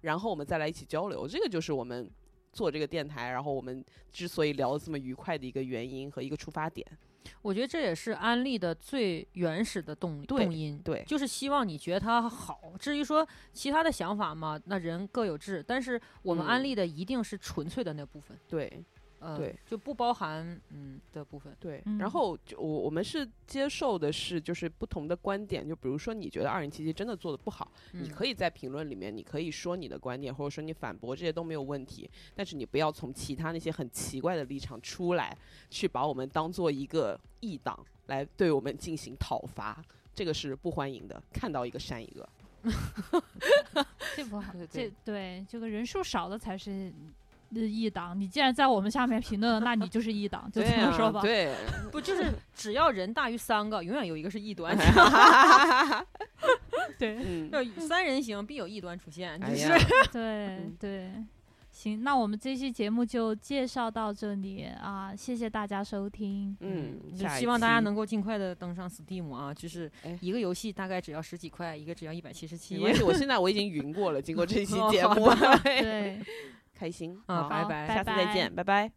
[0.00, 1.24] 然后我们再来一起交流。
[1.28, 2.10] 这个就是我们
[2.52, 6.84] 做这个电台，然后我们之所以聊得这么愉快的一个原因和一个出发点。
[7.42, 12.60] 我觉得这也是安利的最原始的动力动因，对就是希望你觉得它好。
[12.78, 18.84] 至于说其他的想法嘛，那人各有志，但是我们安嗯利的一定是纯粹的那部分，对
[19.20, 21.56] 呃，对，就不包含嗯的部分。
[21.58, 27.70] 对，嗯然后就我我们是接受的是就是不同的观点，就比如说你觉得二零七七真的做的不好。
[27.92, 32.08] 你嗯可以在评论里面，你可以说你的观点，或者说你反驳，这些都没有问题。
[32.34, 35.36] 但是你不要从其他那些很奇怪的立场出来，
[35.70, 39.82] 去把我们当做一个异党来对我们进行讨伐，
[40.14, 41.22] 这个是不欢迎的。
[41.32, 42.28] 看到一个删一个。
[44.16, 48.18] 这不好，对这对这个人数少的才是呃一档。
[48.18, 51.20] 你既然在我们下面评论了，那你就是一档，就这么说吧。
[51.20, 51.54] 对，
[51.90, 54.76] 不就是只要人大于三个，永远有一个是异端。
[56.98, 61.10] 对嗯，要三人行必有异端出现，就是、哎呀， 对嗯对。
[61.70, 66.56] 行，那我们这期节目就介绍到这里啊，谢谢大家收听。
[66.58, 72.80] 嗯，就希望大家能够尽快的登上 Steam 啊，就是哎一个游戏大概只要十几块，一个只要一百七十七没。
[72.80, 75.30] 关系，我现在我已经云过了，经过这期节目，
[75.62, 76.20] 对，
[76.78, 77.20] 开心。
[77.26, 77.86] 啊拜拜。
[77.88, 78.62] 下次再见拜。
[78.64, 78.92] 拜